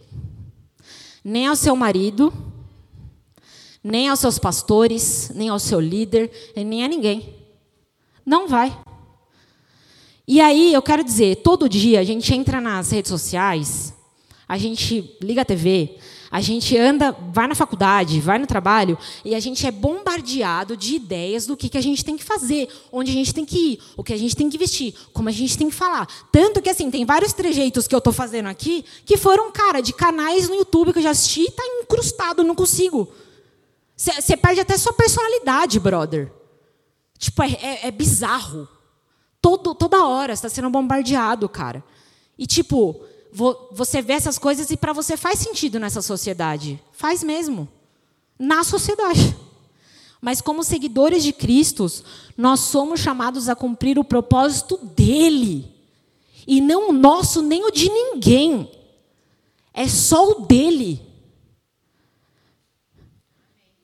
[1.25, 2.33] Nem ao seu marido,
[3.83, 7.35] nem aos seus pastores, nem ao seu líder, nem a ninguém.
[8.25, 8.77] Não vai.
[10.27, 13.93] E aí, eu quero dizer, todo dia a gente entra nas redes sociais,
[14.49, 15.99] a gente liga a TV,
[16.35, 20.97] a gente anda, vai na faculdade, vai no trabalho e a gente é bombardeado de
[20.97, 23.81] ideias do que, que a gente tem que fazer, onde a gente tem que ir,
[23.97, 26.09] o que a gente tem que vestir, como a gente tem que falar.
[26.33, 29.93] Tanto que, assim, tem vários trejeitos que eu estou fazendo aqui que foram, cara, de
[29.93, 33.09] canais no YouTube que eu já assisti e está incrustado, não consigo.
[33.97, 36.33] Você perde até sua personalidade, brother.
[37.17, 38.67] Tipo, é, é, é bizarro.
[39.41, 41.85] Todo, toda hora você está sendo bombardeado, cara.
[42.37, 43.05] E, tipo,
[43.73, 46.81] você vê essas coisas e para você faz sentido nessa sociedade.
[46.93, 47.69] Faz mesmo.
[48.39, 49.37] Na sociedade.
[50.21, 51.87] Mas como seguidores de Cristo,
[52.37, 55.69] nós somos chamados a cumprir o propósito dele.
[56.47, 58.71] E não o nosso, nem o de ninguém.
[59.73, 61.03] É só o dele.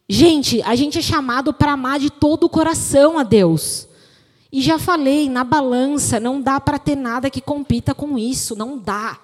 [0.09, 3.88] Gente, a gente é chamado para amar de todo o coração a Deus.
[4.53, 8.55] E já falei, na balança, não dá para ter nada que compita com isso.
[8.55, 9.18] Não dá.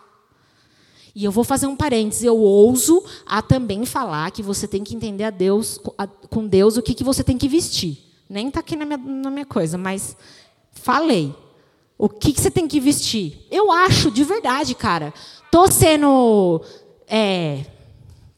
[1.17, 4.95] E eu vou fazer um parênteses, eu ouso a também falar que você tem que
[4.95, 7.97] entender a Deus, a, com Deus o que, que você tem que vestir.
[8.29, 10.15] Nem está aqui na minha, na minha coisa, mas
[10.73, 11.35] falei.
[11.97, 13.47] O que, que você tem que vestir?
[13.51, 15.15] Eu acho, de verdade, cara.
[15.51, 16.61] Tô sendo.
[17.09, 17.65] É,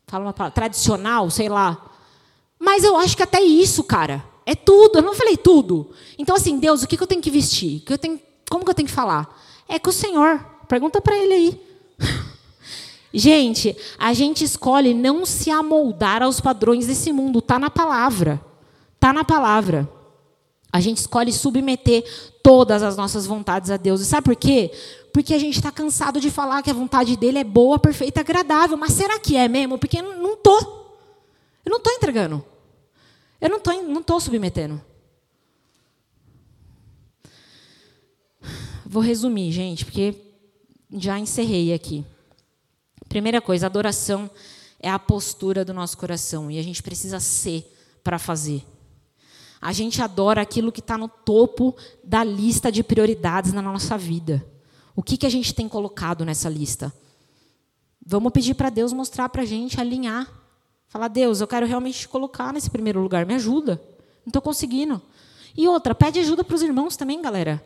[0.06, 1.84] fala uma palavra, tradicional, sei lá.
[2.60, 4.24] Mas eu acho que até isso, cara.
[4.46, 4.98] É tudo.
[4.98, 5.90] Eu não falei tudo.
[6.16, 7.80] Então, assim, Deus, o que, que eu tenho que vestir?
[7.80, 9.36] Que eu tenho, como que eu tenho que falar?
[9.68, 10.38] É com o Senhor.
[10.68, 11.60] Pergunta para ele aí.
[13.12, 18.40] Gente, a gente escolhe não se amoldar aos padrões desse mundo, tá na palavra.
[19.00, 19.88] Tá na palavra.
[20.70, 22.04] A gente escolhe submeter
[22.42, 24.00] todas as nossas vontades a Deus.
[24.00, 24.70] E sabe por quê?
[25.12, 28.76] Porque a gente está cansado de falar que a vontade dele é boa, perfeita, agradável.
[28.76, 29.78] Mas será que é mesmo?
[29.78, 30.58] Porque eu não tô.
[31.64, 32.44] Eu não estou entregando.
[33.40, 34.80] Eu não estou não tô submetendo.
[38.84, 40.14] Vou resumir, gente, porque
[40.92, 42.04] já encerrei aqui.
[43.08, 44.30] Primeira coisa, adoração
[44.80, 48.64] é a postura do nosso coração e a gente precisa ser para fazer.
[49.60, 54.44] A gente adora aquilo que está no topo da lista de prioridades na nossa vida.
[54.94, 56.92] O que, que a gente tem colocado nessa lista?
[58.04, 60.28] Vamos pedir para Deus mostrar para a gente, alinhar.
[60.86, 63.82] Falar, Deus, eu quero realmente te colocar nesse primeiro lugar, me ajuda.
[64.24, 65.02] Não estou conseguindo.
[65.56, 67.64] E outra, pede ajuda para os irmãos também, galera.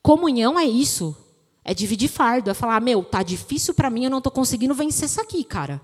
[0.00, 1.16] Comunhão é isso.
[1.68, 2.48] É dividir fardo.
[2.48, 5.80] É falar, meu, tá difícil para mim, eu não estou conseguindo vencer isso aqui, cara.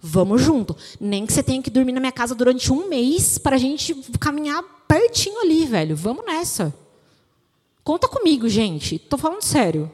[0.00, 0.76] Vamos junto.
[1.00, 3.94] Nem que você tenha que dormir na minha casa durante um mês para a gente
[4.18, 5.94] caminhar pertinho ali, velho.
[5.94, 6.74] Vamos nessa.
[7.84, 8.96] Conta comigo, gente.
[8.96, 9.88] Estou falando sério.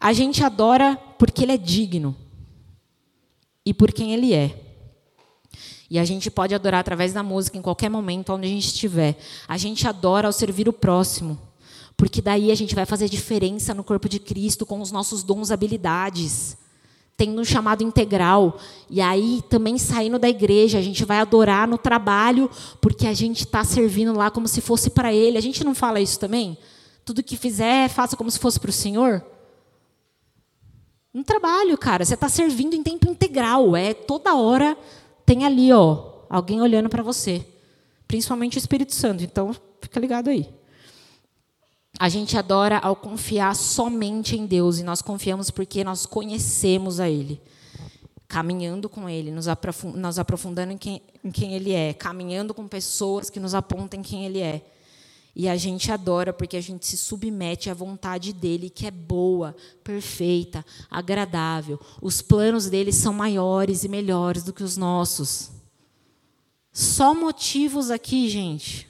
[0.00, 2.16] A gente adora porque ele é digno
[3.64, 4.66] e por quem ele é.
[5.88, 9.16] E a gente pode adorar através da música em qualquer momento, onde a gente estiver.
[9.46, 11.38] A gente adora ao servir o próximo,
[12.00, 15.50] porque daí a gente vai fazer diferença no corpo de Cristo com os nossos dons,
[15.50, 16.56] habilidades
[17.14, 18.58] tendo um chamado integral.
[18.88, 23.40] E aí, também saindo da igreja, a gente vai adorar no trabalho, porque a gente
[23.40, 25.36] está servindo lá como se fosse para Ele.
[25.36, 26.56] A gente não fala isso também?
[27.04, 29.22] Tudo que fizer, faça como se fosse para o Senhor?
[31.12, 33.76] No trabalho, cara, você está servindo em tempo integral.
[33.76, 34.74] É toda hora
[35.26, 37.46] tem ali, ó, alguém olhando para você.
[38.08, 39.22] Principalmente o Espírito Santo.
[39.22, 40.59] Então, fica ligado aí.
[42.00, 47.10] A gente adora ao confiar somente em Deus e nós confiamos porque nós conhecemos a
[47.10, 47.38] Ele,
[48.26, 49.46] caminhando com Ele, nos
[50.18, 54.40] aprofundando em quem, em quem Ele é, caminhando com pessoas que nos apontem quem Ele
[54.40, 54.64] é.
[55.36, 59.54] E a gente adora porque a gente se submete à vontade dele, que é boa,
[59.84, 61.78] perfeita, agradável.
[62.00, 65.50] Os planos dele são maiores e melhores do que os nossos.
[66.72, 68.89] Só motivos aqui, gente.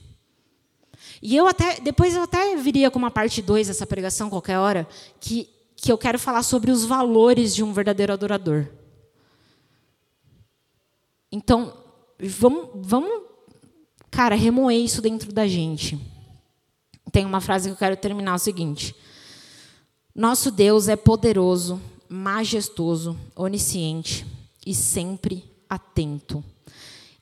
[1.22, 4.88] E eu até, depois eu até viria com uma parte 2 dessa pregação, qualquer hora,
[5.20, 8.66] que, que eu quero falar sobre os valores de um verdadeiro adorador.
[11.30, 11.72] Então,
[12.18, 13.22] vamos, vamos
[14.10, 15.98] cara, remoer isso dentro da gente.
[17.12, 18.94] Tem uma frase que eu quero terminar, é o seguinte.
[20.14, 24.26] Nosso Deus é poderoso, majestoso, onisciente
[24.66, 26.42] e sempre atento.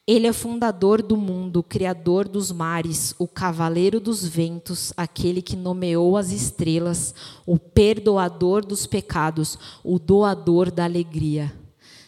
[0.09, 6.17] Ele é fundador do mundo, criador dos mares, o cavaleiro dos ventos, aquele que nomeou
[6.17, 11.55] as estrelas, o perdoador dos pecados, o doador da alegria.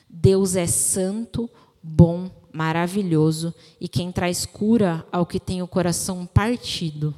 [0.09, 1.51] Deus é santo,
[1.83, 7.15] bom, maravilhoso e quem traz cura ao que tem o coração partido.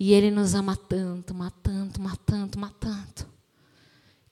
[0.00, 3.26] E ele nos ama tanto, mas tanto, mas tanto, mas tanto,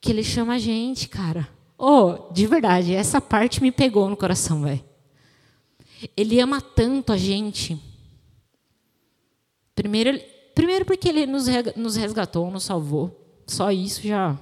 [0.01, 1.47] que ele chama a gente, cara.
[1.77, 4.96] Oh, de verdade, essa parte me pegou no coração, velho.
[6.17, 7.81] Ele ama tanto a gente.
[9.75, 10.19] Primeiro,
[10.55, 13.43] primeiro porque ele nos resgatou, nos salvou.
[13.47, 14.37] Só isso já.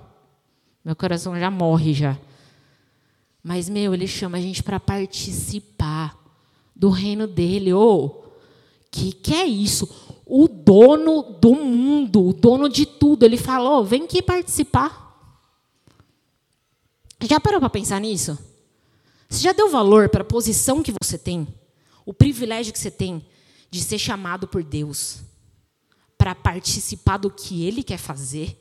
[0.85, 2.19] Meu coração já morre já.
[3.43, 6.19] Mas, meu, ele chama a gente para participar
[6.75, 7.73] do reino dele.
[7.75, 8.25] Ô, oh,
[8.91, 9.89] que que é isso?
[10.25, 13.25] O dono do mundo, o dono de tudo.
[13.25, 15.03] Ele falou: vem aqui participar.
[17.23, 18.39] Já parou para pensar nisso?
[19.29, 21.49] Você já deu valor para a posição que você tem?
[22.07, 23.27] O privilégio que você tem
[23.71, 25.23] de ser chamado por Deus
[26.17, 28.61] para participar do que Ele quer fazer?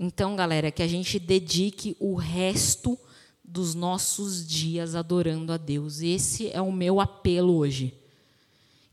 [0.00, 2.96] Então, galera, que a gente dedique o resto
[3.42, 6.00] dos nossos dias adorando a Deus.
[6.00, 7.94] Esse é o meu apelo hoje.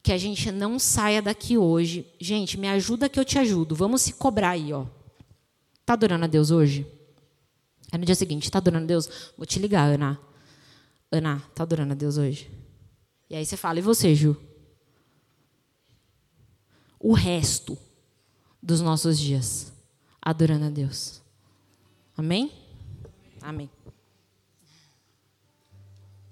[0.02, 2.08] Que a gente não saia daqui hoje.
[2.20, 3.76] Gente, me ajuda que eu te ajudo.
[3.76, 4.86] Vamos se cobrar aí, ó.
[5.86, 6.88] Tá adorando a Deus hoje?
[7.92, 9.34] Aí no dia seguinte, tá adorando a Deus?
[9.38, 10.20] Vou te ligar, Ana.
[11.12, 12.52] Ana, tá adorando a Deus hoje?
[13.30, 14.36] E aí você fala, e você, Ju?
[17.00, 17.78] O resto
[18.62, 19.72] dos nossos dias
[20.22, 21.22] adorando a Deus.
[22.18, 22.52] Amém?
[23.42, 23.70] Amém.